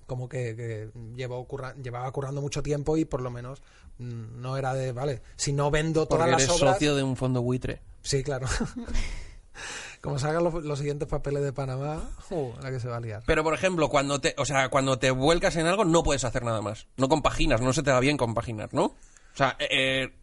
[0.08, 3.62] como que, que llevo curra- llevaba currando mucho tiempo y por lo menos
[4.00, 6.74] mm, no era de, vale, si no vendo todas Porque las eres obras...
[6.76, 7.82] socio de un fondo buitre.
[8.02, 8.48] Sí, claro.
[10.02, 13.24] Como salgan los, los siguientes papeles de Panamá, uh, la que se va a liar.
[13.26, 16.44] Pero, por ejemplo, cuando te, o sea, cuando te vuelcas en algo, no puedes hacer
[16.44, 16.88] nada más.
[16.98, 18.86] No compaginas, no se te da bien compaginar, ¿no?
[18.86, 18.96] O
[19.36, 20.14] sea, eh, eh,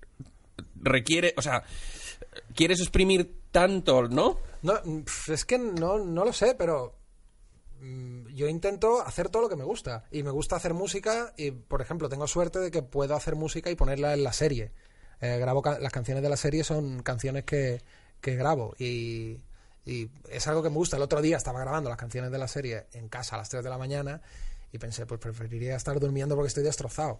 [0.76, 1.64] requiere, o sea,
[2.55, 4.39] quieres exprimir tanto, ¿no?
[4.62, 4.74] No,
[5.28, 6.95] es que no, no lo sé, pero
[8.35, 10.05] yo intento hacer todo lo que me gusta.
[10.11, 13.70] Y me gusta hacer música y, por ejemplo, tengo suerte de que puedo hacer música
[13.70, 14.72] y ponerla en la serie.
[15.20, 17.80] eh, grabo las canciones de la serie son canciones que,
[18.20, 19.41] que grabo y,
[19.85, 20.97] y es algo que me gusta.
[20.97, 23.62] El otro día estaba grabando las canciones de la serie en casa a las 3
[23.64, 24.22] de la mañana
[24.72, 27.18] y pensé, pues preferiría estar durmiendo porque estoy destrozado.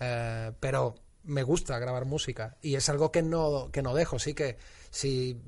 [0.00, 0.94] Eh, pero
[1.24, 4.18] me gusta grabar música y es algo que no, que no dejo.
[4.18, 4.58] Sí que
[4.90, 5.40] si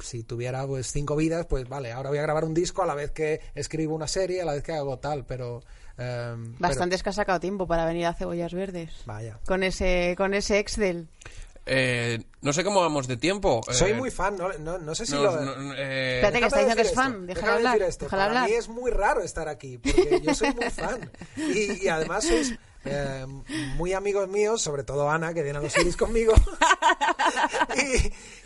[0.00, 2.94] si tuviera pues cinco vidas, pues vale, ahora voy a grabar un disco a la
[2.94, 5.62] vez que escribo una serie, a la vez que hago tal, pero...
[5.98, 8.90] em, Bastante es que has sacado tiempo para venir a Cebollas Verdes.
[9.06, 9.38] vaya.
[9.46, 11.08] Con ese, con ese Excel.
[11.70, 13.60] Eh, no sé cómo vamos de tiempo.
[13.70, 15.40] Soy Eh, muy fan, no, no, no sé si no- lo...
[15.44, 17.26] no- eh, Espérate, que está diciendo que es fan.
[17.26, 17.72] déjame hablar.
[17.74, 18.04] decir esto.
[18.06, 18.50] Déjala Para hablar.
[18.50, 21.10] mí es muy raro estar aquí, porque yo soy muy fan.
[21.36, 22.54] Y, y además sois
[22.90, 23.26] eh,
[23.76, 26.32] muy amigos míos, sobre todo Ana, que viene a los series conmigo.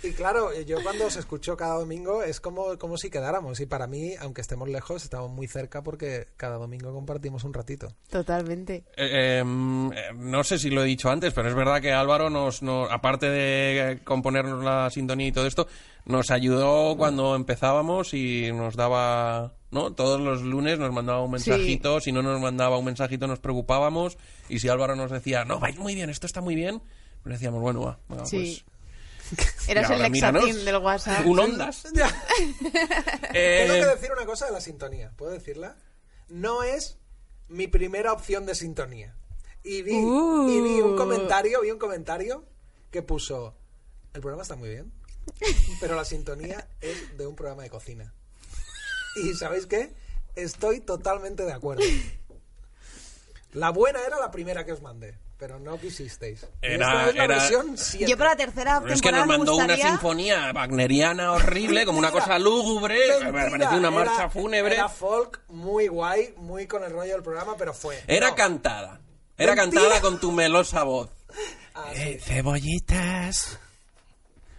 [0.02, 3.60] y, y claro, yo cuando os escucho cada domingo es como, como si quedáramos.
[3.60, 7.88] Y para mí, aunque estemos lejos, estamos muy cerca porque cada domingo compartimos un ratito.
[8.10, 8.84] Totalmente.
[8.96, 12.30] Eh, em, eh, no sé si lo he dicho antes, pero es verdad que Álvaro
[12.30, 15.66] nos, nos- aparte de componernos la sintonía y todo esto,
[16.04, 19.92] nos ayudó cuando empezábamos y nos daba, ¿no?
[19.94, 24.16] Todos los lunes nos mandaba un mensajito, si no nos mandaba un mensajito nos preocupábamos
[24.48, 26.80] y si Álvaro nos decía, no, vais muy bien, esto está muy bien,
[27.22, 28.62] pues decíamos, bueno, va, va, Sí.
[28.62, 28.64] pues...
[29.68, 30.02] Eras el.
[30.02, 31.26] Lexatín del WhatsApp.
[31.26, 31.86] Un ondas.
[33.34, 35.10] Eh, Tengo que decir una cosa de la sintonía.
[35.16, 35.76] ¿Puedo decirla?
[36.28, 36.98] No es
[37.48, 39.16] mi primera opción de sintonía.
[39.64, 40.48] Y vi, Uh.
[40.50, 42.44] y vi un comentario, vi un comentario
[42.90, 43.54] que puso
[44.12, 44.92] el programa está muy bien,
[45.80, 48.12] pero la sintonía es de un programa de cocina.
[49.16, 49.92] Y ¿sabéis qué?
[50.36, 51.82] Estoy totalmente de acuerdo.
[53.52, 56.46] La buena era la primera que os mandé, pero no quisisteis.
[56.62, 58.06] Era- es la era- versión 7.
[58.10, 59.88] Yo para la tercera Pero es que nos mandó me una gustaría...
[59.90, 62.98] sinfonía wagneriana horrible, como una cosa lúgubre,
[63.30, 64.74] parecía una marcha era- fúnebre.
[64.76, 68.02] Era folk muy guay, muy con el rollo del programa, pero fue.
[68.06, 68.34] Era No.
[68.36, 69.00] cantada.
[69.36, 69.82] Era Mentira.
[69.82, 71.10] cantada con tu melosa voz.
[71.74, 73.58] Ah, Eh, cebollitas.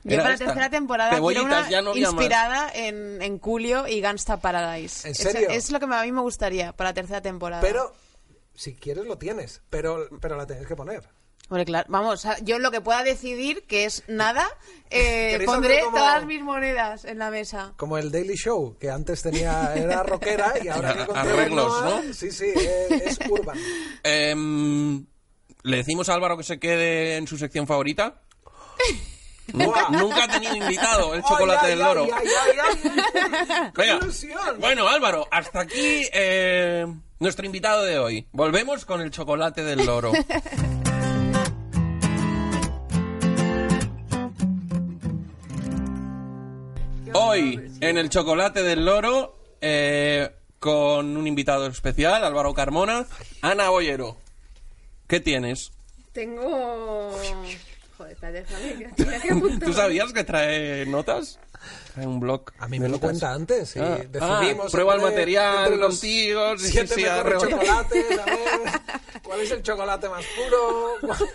[0.03, 0.45] Yo para la esta.
[0.45, 1.97] tercera temporada quiero una ya no más.
[1.97, 5.07] inspirada en, en Julio y Gangsta Paradise.
[5.07, 5.49] ¿En serio?
[5.49, 7.61] Es, lo que a mí me gustaría para la tercera temporada.
[7.61, 7.93] Pero,
[8.53, 9.61] si quieres, lo tienes.
[9.69, 11.03] Pero, pero la tienes que poner.
[11.49, 14.47] Hombre, claro, vamos, yo lo que pueda decidir, que es nada,
[14.89, 17.73] eh, ¿Queréis pondré como- todas mis monedas en la mesa.
[17.77, 22.13] Como el Daily Show, que antes tenía era rockera y ahora arreglos, Noah, ¿no?
[22.13, 23.57] Sí, sí, es, es urban.
[24.03, 25.05] Em,
[25.63, 28.21] ¿Le decimos a Álvaro que se quede en su sección favorita?
[29.51, 32.07] Nunca ha tenido invitado el chocolate ay, del loro.
[32.13, 33.71] ay, ay, ay.
[33.75, 33.99] ¡Qué Venga.
[34.59, 36.85] Bueno, Álvaro, hasta aquí eh,
[37.19, 38.27] nuestro invitado de hoy.
[38.31, 40.11] Volvemos con el chocolate del loro.
[47.13, 53.05] Hoy, en el chocolate del loro, eh, con un invitado especial, Álvaro Carmona,
[53.41, 54.17] Ana Boyero.
[55.07, 55.71] ¿Qué tienes?
[56.11, 57.11] Tengo...
[58.03, 59.59] Joder, espérate.
[59.65, 61.39] ¿Tú sabías que trae notas?
[61.93, 62.43] Trae un blog.
[62.59, 64.67] A mí me lo cuenta antes y Ah, decidimos...
[64.67, 69.39] ah, prueba el material entre los contigo, sí, Siete sí, mejores chocolates, a ver, ¿cuál
[69.41, 71.15] es el chocolate más puro?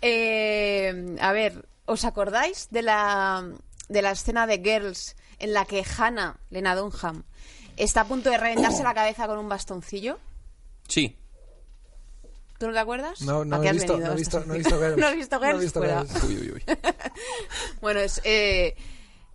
[0.00, 3.44] Eh, a ver, ¿os acordáis de la,
[3.88, 7.24] de la escena de Girls en la que Hannah, Lena Dunham,
[7.76, 10.18] está a punto de reventarse la cabeza con un bastoncillo?
[10.86, 11.16] Sí.
[12.58, 13.20] ¿Tú no te acuerdas?
[13.22, 14.96] No, no ¿A qué he visto, no he visto, no he visto Girls.
[14.98, 15.62] ¿No has visto No he Girls?
[15.62, 15.80] visto.
[15.82, 16.24] Girls.
[16.24, 16.62] Uy, uy, uy.
[17.80, 18.74] Bueno, es eh,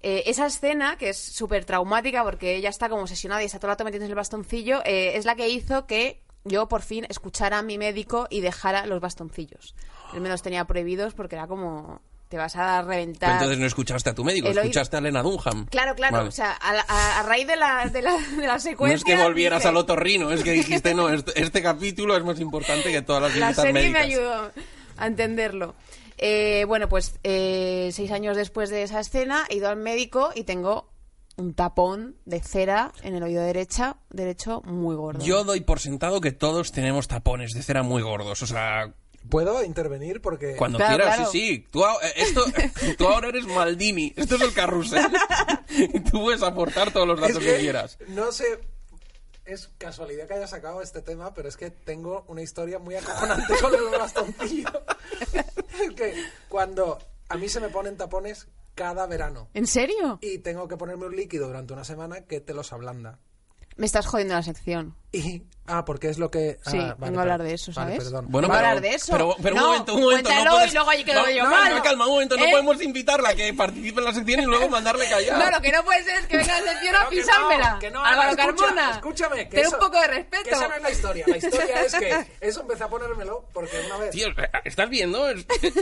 [0.02, 3.70] eh, esa escena que es súper traumática porque ella está como obsesionada y está todo
[3.70, 7.60] el rato metiéndose el bastoncillo, eh, es la que hizo que yo por fin escuchara
[7.60, 9.76] a mi médico y dejara los bastoncillos.
[10.14, 12.02] Él me los tenía prohibidos porque era como
[12.34, 13.32] te vas a Pero reventar.
[13.34, 15.68] entonces no escuchaste a tu médico, El oído- escuchaste a Lena Dunham.
[15.68, 16.18] Claro, claro.
[16.18, 16.30] Vale.
[16.30, 18.96] O sea, a, la- a- a raíz de la, de la, de la No secuencia.
[18.96, 22.40] es que volvieras dije, al otorrino, es que dijiste, no, este, este capítulo es más
[22.40, 24.04] importante que todas las La visitas serie me médicas.
[24.06, 24.52] ayudó
[24.98, 25.76] a entenderlo.
[26.18, 30.44] Eh, bueno, pues eh, seis años después de esa escena he ido al médico y
[30.44, 30.90] tengo
[31.36, 35.24] un tapón de cera en el oído derecha, derecho muy gordo.
[35.26, 38.94] Yo doy por sentado que todos tenemos tapones de cera muy gordos, o sea,
[39.30, 40.22] ¿Puedo intervenir?
[40.22, 41.32] Porque cuando Claro, quieras, claro.
[41.32, 41.68] sí, sí.
[41.72, 42.44] Tú, eh, esto,
[42.98, 45.06] tú ahora eres Maldini, esto es el carrusel.
[45.70, 47.98] y tú puedes aportar todos los datos Es que, quieras.
[48.10, 48.60] No sé,
[49.46, 53.54] es casualidad que haya sacado este tema, pero es que tengo una historia muy acojonante
[53.62, 54.70] con el bastoncillo.
[55.82, 56.14] es que
[56.50, 56.98] cuando
[57.30, 60.18] a mí se me ponen tapones cada verano ¿En serio?
[60.22, 63.20] y tengo que ponerme un líquido durante una semana que te los ablanda.
[63.76, 64.96] Me estás jodiendo la sección.
[65.12, 66.58] Y, ah, porque es lo que...
[66.66, 68.04] Sí, ah, vengo a hablar de eso, vale, ¿sabes?
[68.06, 68.26] perdón.
[68.30, 69.12] Bueno, Vengo a pero- hablar de eso.
[69.12, 70.24] Pero, pero un No, momento, un momento.
[70.30, 70.72] cuéntalo no puedes...
[70.72, 71.76] y luego ahí quedo no, yo no, mal.
[71.76, 72.38] no, calma, un momento.
[72.38, 72.52] No ¿Eh?
[72.52, 75.38] podemos invitarla a que participe en la sección y luego mandarle callar.
[75.38, 77.78] No, lo que no puede ser es que venga la sección a que pisármela.
[77.80, 78.92] que no, Álvaro escucha, Carmona.
[78.92, 80.50] Escúchame, que Ten eso- un poco de Que respeto.
[80.50, 81.26] esa no es la historia.
[81.28, 84.10] La historia es que eso empecé a ponérmelo porque una vez...
[84.12, 84.28] Tío,
[84.66, 85.24] ¿estás viendo?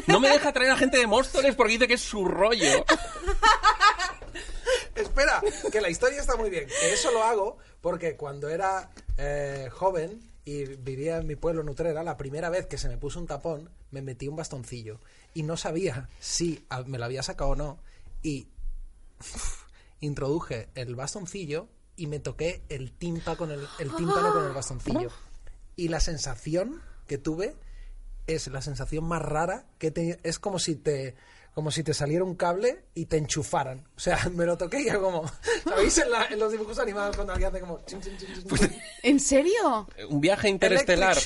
[0.08, 2.86] No me deja traer a gente de Móstoles porque dice que es su rollo.
[5.02, 5.42] Espera,
[5.72, 6.68] que la historia está muy bien.
[6.68, 12.04] Que eso lo hago porque cuando era eh, joven y vivía en mi pueblo Nutrera,
[12.04, 15.00] la primera vez que se me puso un tapón, me metí un bastoncillo.
[15.34, 17.80] Y no sabía si me lo había sacado o no.
[18.24, 18.48] Y
[20.00, 25.10] introduje el bastoncillo y me toqué el, tímpa con el, el tímpano con el bastoncillo.
[25.76, 27.56] Y la sensación que tuve
[28.28, 31.16] es la sensación más rara que te, es como si te
[31.54, 33.86] como si te saliera un cable y te enchufaran.
[33.96, 35.24] O sea, me lo toqué y era como
[35.66, 38.44] ¿sabéis en, la- en los dibujos animados cuando alguien hace como chin, chin, chin, chin,
[38.48, 38.62] Pues?
[39.04, 39.88] ¿En serio?
[40.10, 41.18] Un viaje interestelar.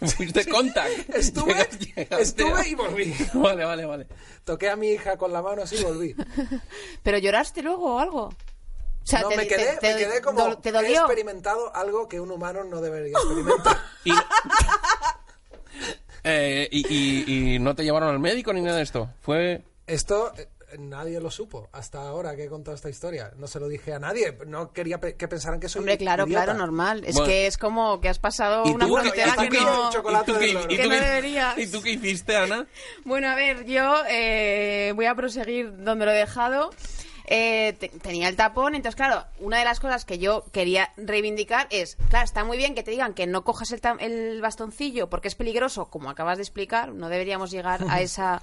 [0.00, 1.10] Fuiste contact.
[1.14, 1.54] Estuve,
[1.94, 3.14] llegaste estuve a- y volví.
[3.34, 4.06] Vale, vale, vale.
[4.44, 6.14] Toqué a mi hija con la mano así y volví.
[7.02, 8.22] ¿Pero lloraste luego o algo?
[8.26, 11.74] O sea, no, te, me quedé, te- me te- quedé como do- ¿Te he experimentado
[11.76, 13.76] algo que un humano no debería experimentar.
[14.04, 14.12] Y,
[16.24, 19.10] Eh, y, y- y no te llevaron al médico ni nada de esto.
[19.20, 19.62] Fue...
[19.86, 20.48] Esto eh,
[20.78, 23.32] nadie lo supo hasta ahora que he contado esta historia.
[23.36, 24.36] No se lo dije a nadie.
[24.46, 26.44] No quería pe- que pensaran que soy Hombre, claro, idiota.
[26.44, 27.04] claro, normal.
[27.04, 27.28] Es Bueno.
[27.28, 29.90] que es como que has pasado ¿Y una frontera que no...
[29.92, 31.58] chocolate y tú deberías.
[31.58, 32.66] ¿Y tú qué hiciste, Ana?
[33.04, 36.70] Bueno, a ver, yo eh, voy a proseguir donde lo he dejado.
[37.26, 41.66] Eh, te- tenía el tapón, entonces claro, una de las cosas que yo quería reivindicar
[41.70, 45.28] es, claro, está muy bien que te digan que no cojas el, el bastoncillo porque
[45.28, 48.42] es peligroso, como acabas de explicar, no deberíamos llegar a esa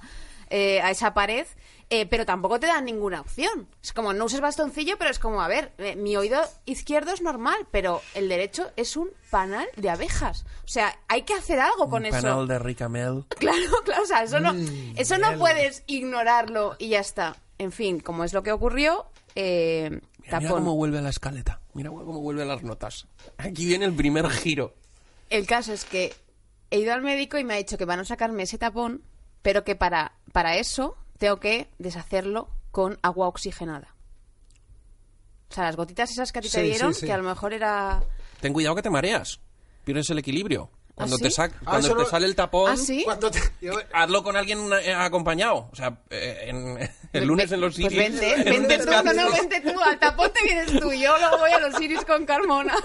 [0.54, 1.46] eh, a esa pared,
[1.88, 3.68] eh, pero tampoco te dan ninguna opción.
[3.82, 7.22] Es como no uses bastoncillo, pero es como, a ver, eh, mi oído izquierdo es
[7.22, 10.44] normal, pero el derecho es un panal de abejas.
[10.64, 12.20] O sea, hay que hacer algo con Un eso.
[12.20, 13.24] panal de ricamel.
[13.38, 17.34] Claro, claro, o sea, eso no, Mm, eso no puedes ignorarlo y ya está.
[17.58, 20.64] En fin, como es lo que ocurrió, eh, Mira, mira tapón.
[20.64, 21.60] cómo vuelve a la escaleta.
[21.74, 23.06] Mira cómo vuelve a las notas.
[23.38, 24.74] Aquí viene el primer giro.
[25.30, 26.14] El caso es que
[26.70, 29.02] he ido al médico y me ha dicho que van a sacarme ese tapón,
[29.42, 33.94] pero que para, para eso tengo que deshacerlo con agua oxigenada.
[35.50, 37.06] O sea, las gotitas esas que a ti te sí, dieron, sí.
[37.06, 38.02] que a lo mejor era...
[38.40, 39.38] Ten cuidado que te mareas.
[39.84, 40.70] Pierdes el equilibrio.
[40.94, 41.36] Cuando ¿Ah, te, sí?
[41.40, 43.04] sac- Ah, cuando eso te no- sale el tapón, ¿Ah, sí?
[43.32, 45.68] Te- yo- hazlo con alguien eh, acompañado.
[45.72, 48.10] O sea, eh, en- el lunes en los Pues sitios.
[48.20, 51.38] vente, en vente tú, no, no, vente tú, al tapón te vienes tú, yo luego
[51.38, 52.74] voy a los iris con Carmona.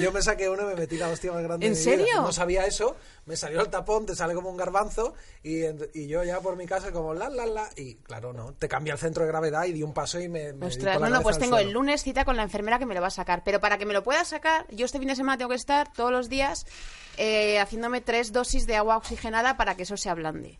[0.00, 1.66] Yo me saqué uno y me metí la hostia más grande.
[1.66, 1.96] ¿En de mi vida.
[2.06, 2.22] serio?
[2.22, 2.96] No sabía eso,
[3.26, 5.64] me salió el tapón, te sale como un garbanzo y,
[5.94, 8.92] y yo ya por mi casa como la la la y claro, no, te cambia
[8.92, 10.52] el centro de gravedad y di un paso y me...
[10.52, 11.68] me Ostras, no, no, pues tengo suelo.
[11.68, 13.42] el lunes cita con la enfermera que me lo va a sacar.
[13.44, 15.92] Pero para que me lo pueda sacar, yo este fin de semana tengo que estar
[15.92, 16.66] todos los días
[17.16, 20.58] eh, haciéndome tres dosis de agua oxigenada para que eso se ablande.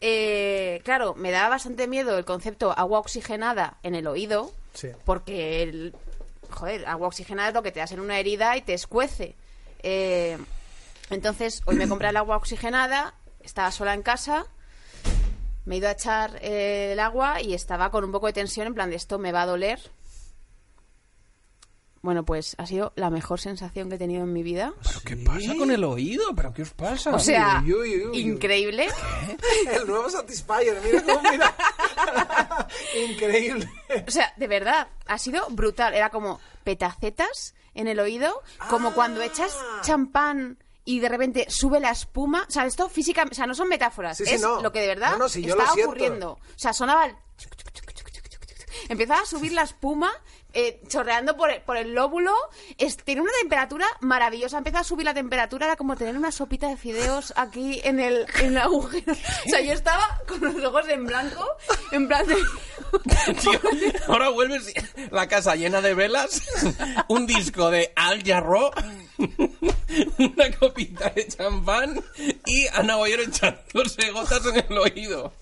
[0.00, 4.88] Eh, claro, me da bastante miedo el concepto agua oxigenada en el oído, Sí.
[5.04, 5.94] porque, el,
[6.52, 9.34] joder, agua oxigenada es lo que te das en una herida y te escuece.
[9.82, 10.38] Eh,
[11.10, 14.46] entonces, hoy me compré el agua oxigenada, estaba sola en casa,
[15.64, 18.66] me he ido a echar eh, el agua y estaba con un poco de tensión,
[18.66, 19.80] en plan de esto me va a doler.
[22.02, 24.72] Bueno, pues ha sido la mejor sensación que he tenido en mi vida.
[24.82, 26.34] ¿Pero qué pasa con el oído?
[26.34, 27.14] ¿Pero qué os pasa?
[27.14, 28.18] O sea, Uy, uy, uy, uy.
[28.20, 28.88] increíble.
[29.70, 31.54] El nuevo Satisfyer, mira cómo mira.
[33.08, 33.70] Increíble.
[34.06, 35.94] O sea, de verdad, ha sido brutal.
[35.94, 41.92] Era como petacetas en el oído, como cuando echas champán y de repente sube la
[41.92, 42.46] espuma.
[42.48, 44.60] O sea, esto física, o sea, no son metáforas, Sí, sí, es no.
[44.60, 45.56] lo que de verdad No, siento.
[45.84, 46.32] ocurriendo.
[46.32, 47.14] O sea, sonaba el...
[48.88, 50.10] Empezaba a subir la espuma,
[50.52, 52.32] eh, chorreando por el, lóbulo.
[53.04, 54.58] Tiene una temperatura maravillosa.
[54.58, 58.26] Empezaba a subir la temperatura, era como tener una sopita de fideos aquí en el,
[58.40, 59.12] en agujero.
[59.12, 61.46] O sea, yo estaba con los ojos en blanco,
[61.90, 62.36] en plan de...
[64.08, 64.72] Ahora vuelves
[65.10, 66.42] la casa llena de velas,
[67.08, 68.70] un disco de Al Jarro,
[70.18, 72.02] una copita de champán
[72.46, 75.32] y Ana Boyero echándose gotas en el oído.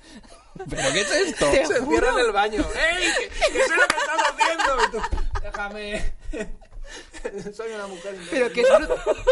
[0.68, 1.50] ¿Pero qué es esto?
[1.50, 1.96] Te Se juro.
[1.96, 2.66] encierra en el baño.
[2.74, 3.08] ¡Ey!
[3.18, 4.84] ¿Qué, qué sé lo que estás haciendo?
[4.84, 6.12] Y tú, déjame.
[7.54, 8.16] Soy una mujer.
[8.30, 9.24] Pero que es bru-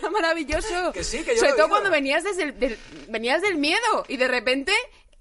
[0.00, 0.92] era, maravilloso.
[0.92, 1.76] Que sí, que yo Sobre lo todo digo.
[1.76, 2.78] cuando venías desde el, del,
[3.08, 4.72] venías del miedo y de repente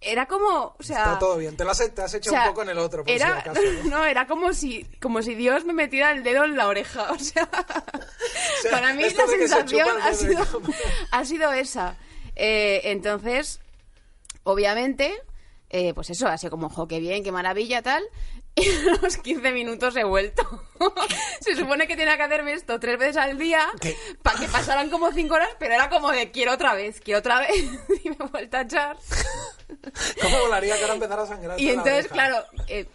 [0.02, 1.56] era como, o sea, Está todo bien.
[1.56, 3.28] Te lo has, te has hecho o sea, un poco en el otro, por era,
[3.44, 3.62] si acaso.
[3.84, 3.90] ¿no?
[4.00, 7.12] no, era como si, como si Dios me metiera el dedo en la oreja.
[7.12, 7.48] O sea,
[8.62, 10.46] sea, para mí la se sensación ha sido,
[11.12, 11.96] ha sido esa.
[12.36, 13.60] Eh, entonces,
[14.44, 15.14] obviamente,
[15.74, 18.04] eh, pues eso, sido como, jo, qué bien, qué maravilla, tal.
[18.56, 20.44] y a los 15 minutos he vuelto.
[21.42, 23.68] Se supone que tenía que hacerme esto tres veces al día
[24.22, 27.40] para que pasaran como cinco horas, pero era como de quiero otra vez, quiero otra
[27.40, 27.56] vez.
[28.04, 28.98] y me he vuelto a echar.
[30.22, 31.60] ¿Cómo volaría que ahora empezara a sangrar?
[31.60, 32.86] Y entonces, claro, eh,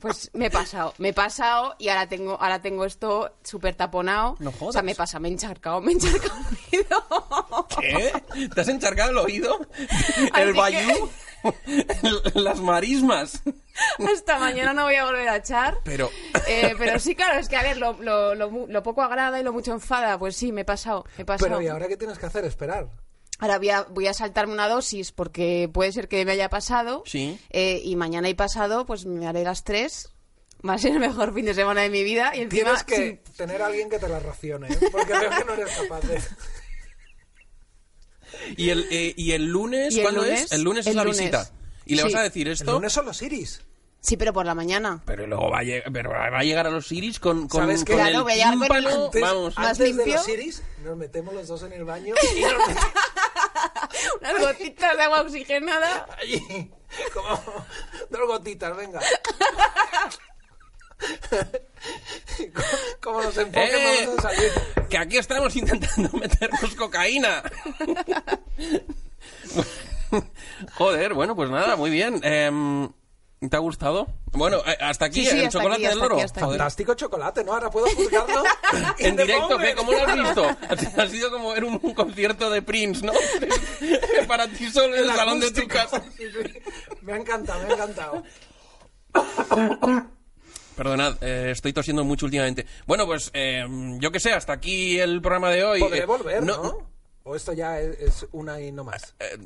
[0.00, 4.36] pues me he pasado, me he pasado y ahora tengo, ahora tengo esto súper taponado.
[4.38, 4.68] No jodas.
[4.68, 6.38] O sea, me pasa, me he encharcado, me he encharcado
[6.72, 7.66] el oído.
[7.80, 8.48] ¿Qué?
[8.54, 9.58] ¿Te has encharcado el oído?
[9.72, 11.10] Así ¿El que- bayú?
[12.34, 13.42] Las marismas.
[14.12, 15.78] Hasta mañana no voy a volver a echar.
[15.84, 16.10] Pero...
[16.46, 19.42] Eh, pero sí, claro, es que a ver, lo, lo, lo lo poco agrada y
[19.42, 21.48] lo mucho enfada, pues sí, me he pasado, me he pasado.
[21.48, 22.44] Pero ¿y ahora qué tienes que hacer?
[22.44, 22.88] Esperar.
[23.38, 27.02] Ahora voy a, voy a saltarme una dosis porque puede ser que me haya pasado.
[27.06, 27.38] Sí.
[27.50, 30.12] Eh, y mañana y pasado, pues me haré las tres.
[30.66, 32.32] Va a ser el mejor fin de semana de mi vida.
[32.34, 34.78] Y encima, Tienes que tener a alguien que te la racione, ¿eh?
[34.92, 36.20] porque veo que no eres capaz de...
[38.56, 39.94] ¿Y el, eh, ¿y el lunes?
[39.94, 40.42] ¿Y el ¿Cuándo lunes?
[40.44, 40.52] es?
[40.52, 41.18] El lunes es El la lunes.
[41.18, 41.50] visita.
[41.86, 42.18] ¿Y le vas Sí.
[42.18, 42.72] a decir El esto?
[42.72, 43.62] lunes son los iris.
[44.02, 45.02] Sí, pero por la mañana.
[45.04, 47.84] Pero luego va a, lleg- pero va a llegar a los iris con, con, ¿Sabes
[47.84, 47.92] qué?
[47.92, 49.56] con Claro, el voy a el- tímpano, Antes, vamos.
[49.58, 50.14] ¿Más antes de limpio?
[50.14, 52.84] los iris, nos metemos los dos en el baño y nos metemos
[54.20, 56.06] Unas gotitas de agua oxigenada.
[56.18, 56.70] allí.
[57.12, 57.40] Como
[58.10, 59.00] dos gotitas, venga.
[63.02, 64.04] Como nos enfoquen, ¡Eh!
[64.06, 64.50] vamos a salir.
[64.88, 67.42] Que aquí estamos intentando meternos cocaína.
[70.74, 72.20] Joder, bueno, pues nada, muy bien.
[72.22, 72.90] Em,
[73.48, 74.06] ¿Te ha gustado?
[74.32, 76.14] Bueno, eh, hasta aquí Sí, sí, el hasta chocolate aquí, del loro.
[76.16, 76.44] aquí, hasta aquí.
[76.44, 76.58] Joder.
[76.58, 77.52] Fantástico chocolate, ¿no?
[77.54, 78.42] Ahora puedo juzgarlo.
[78.98, 79.74] En directo, ¿qué?
[79.74, 80.44] ¿Cómo lo has visto?
[80.98, 83.12] Ha sido como ver un, un concierto de Prince, ¿no?
[84.28, 86.02] Para ti solo en el El salón de tu casa.
[86.16, 86.60] Sí, sí.
[87.00, 88.22] Me ha encantado, me ha encantado.
[90.84, 92.64] Perdonad, eh, estoy tosiendo mucho últimamente.
[92.86, 93.66] Bueno, pues eh,
[93.98, 95.78] yo qué sé, hasta aquí el programa de hoy.
[95.80, 96.88] Podré Eh, volver, ¿no?
[97.22, 99.14] O esto ya es, es una y no más.
[99.20, 99.36] eh,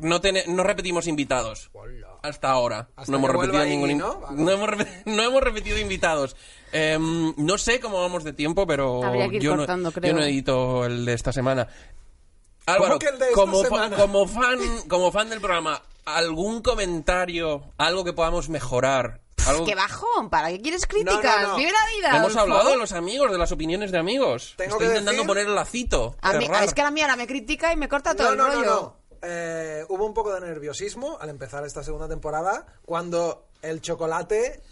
[0.00, 1.70] no, tene- no repetimos invitados.
[1.72, 2.08] Hola.
[2.22, 2.90] Hasta ahora.
[2.94, 4.20] Hasta no hemos que repetido ningún in- ¿no?
[4.20, 4.36] Vale.
[4.42, 6.36] no hemos, repe- no hemos repetido invitados.
[6.72, 9.00] Em, no sé cómo vamos de tiempo, pero
[9.30, 10.12] que ir yo, cortando, no, creo.
[10.12, 11.68] yo no edito el de esta semana.
[12.66, 13.96] Álvaro, que el de esta como, fa- semana?
[13.96, 14.58] como fan,
[14.88, 19.22] como fan del programa, ¿algún comentario, algo que podamos mejorar?
[19.48, 20.30] ¿Algo ¡Qué bajón!
[20.30, 21.42] ¿Para qué quieres críticas?
[21.42, 21.56] no, no.
[21.56, 22.16] ¡Vive la vida!
[22.18, 24.54] Hemos hablado de los amigos, de las opiniones de amigos.
[24.56, 26.16] Tengo Estoy que intentando decir- poner el lacito.
[26.20, 28.38] A mí- es que a mí ahora me critica y me corta todo No, el
[28.38, 28.64] no, no, rollo.
[28.70, 28.96] no.
[29.22, 34.62] Eh, hubo un poco de nerviosismo al empezar esta segunda temporada cuando el chocolate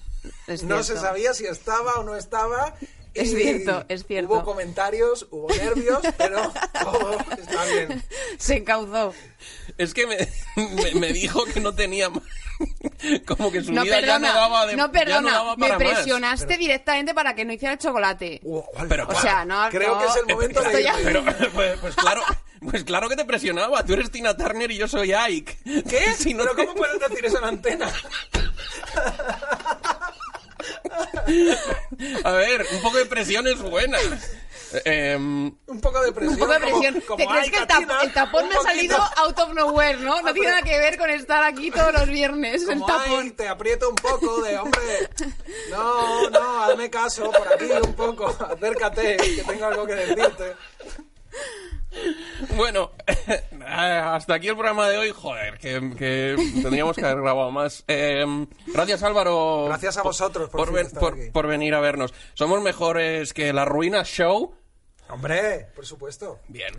[0.47, 2.75] Es no se sabía si estaba o no estaba.
[3.15, 4.33] Es y cierto, es cierto.
[4.35, 6.53] Hubo comentarios, hubo nervios, pero
[6.83, 8.03] todo está bien.
[8.39, 9.15] Se encauzó.
[9.79, 10.17] Es que me,
[10.57, 12.25] me, me dijo que no tenía más.
[13.27, 14.29] Como que su No, vida ya perdona.
[14.29, 15.21] no daba de, no, ya perdona.
[15.21, 15.79] no daba me más.
[15.79, 18.41] presionaste directamente para que no hiciera el chocolate.
[18.89, 19.69] Pero, O sea, no...
[19.71, 21.25] Creo no- que es el momento de ya- Pero,
[21.55, 22.23] pues, pues claro,
[22.71, 23.85] pues claro que te presionaba.
[23.85, 25.59] Tú eres Tina Turner y yo soy Ike.
[25.89, 26.13] ¿Qué?
[26.19, 27.91] Si no ¿Pero te- cómo puedes decir eso en antena?
[32.25, 33.99] A ver, un poco de presión es buena.
[34.85, 36.35] Em, Un poco de presión.
[36.35, 37.01] Un poco de como- presión.
[37.03, 39.21] como, ¿Te crees "Ay, que el, Katina, tap- el tapón me ha salido poquito".
[39.21, 40.23] out of nowhere, no?
[40.23, 42.63] No tiene nada que ver con estar aquí todos los viernes.
[42.63, 43.31] El Como, "Ay, tapón.
[43.33, 45.11] te aprieto un poco de, hombre,
[45.71, 50.55] no, no, hazme caso, por aquí un poco, acércate, que tengo algo que decirte.
[52.57, 52.91] Bueno,
[53.67, 55.11] hasta aquí el programa de hoy.
[55.15, 57.85] Joder, que, que tendríamos que haber grabado más.
[57.87, 59.67] Em, gracias Álvaro.
[59.67, 61.31] Gracias a vosotros por por, fin ven- estar por- aquí.
[61.31, 62.13] por venir a vernos.
[62.35, 64.55] Somos mejores que La Ruina Show.
[65.09, 66.41] Hombre, por supuesto.
[66.49, 66.75] Bien.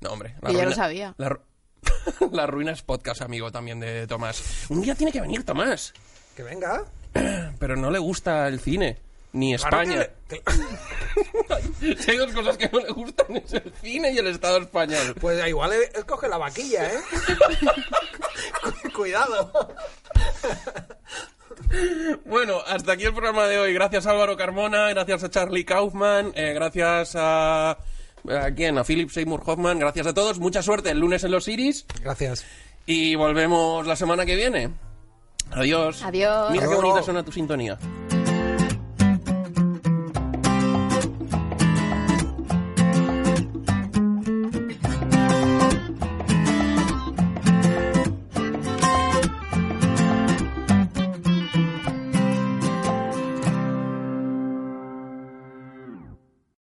[0.00, 0.34] No, hombre.
[0.46, 1.14] Que ya lo sabía.
[1.16, 1.38] La,
[2.32, 4.66] La Ruina es podcast, amigo, también de Tomás.
[4.68, 5.92] Un día tiene que venir Tomás.
[6.36, 6.84] Que venga.
[7.58, 8.98] Pero no le gusta el cine.
[9.32, 10.08] Ni España.
[10.28, 10.42] que-
[11.98, 15.14] Si hay dos cosas que no le gustan, es el cine y el Estado español.
[15.20, 16.98] Pues igual él él coge la vaquilla, ¿eh?
[18.94, 19.52] Cuidado.
[22.26, 23.72] Bueno, hasta aquí el programa de hoy.
[23.72, 27.70] Gracias Álvaro Carmona, gracias a Charlie Kaufman, eh, gracias a...
[28.28, 28.78] ¿A quién?
[28.78, 29.80] A Philip Seymour Hoffman.
[29.80, 30.38] Gracias a todos.
[30.38, 31.84] Mucha suerte el lunes en los Iris.
[32.02, 32.44] Gracias.
[32.86, 34.70] Y volvemos la semana que viene.
[35.50, 36.04] Adiós.
[36.04, 36.52] Adiós.
[36.52, 37.76] Mira qué bonita suena tu sintonía.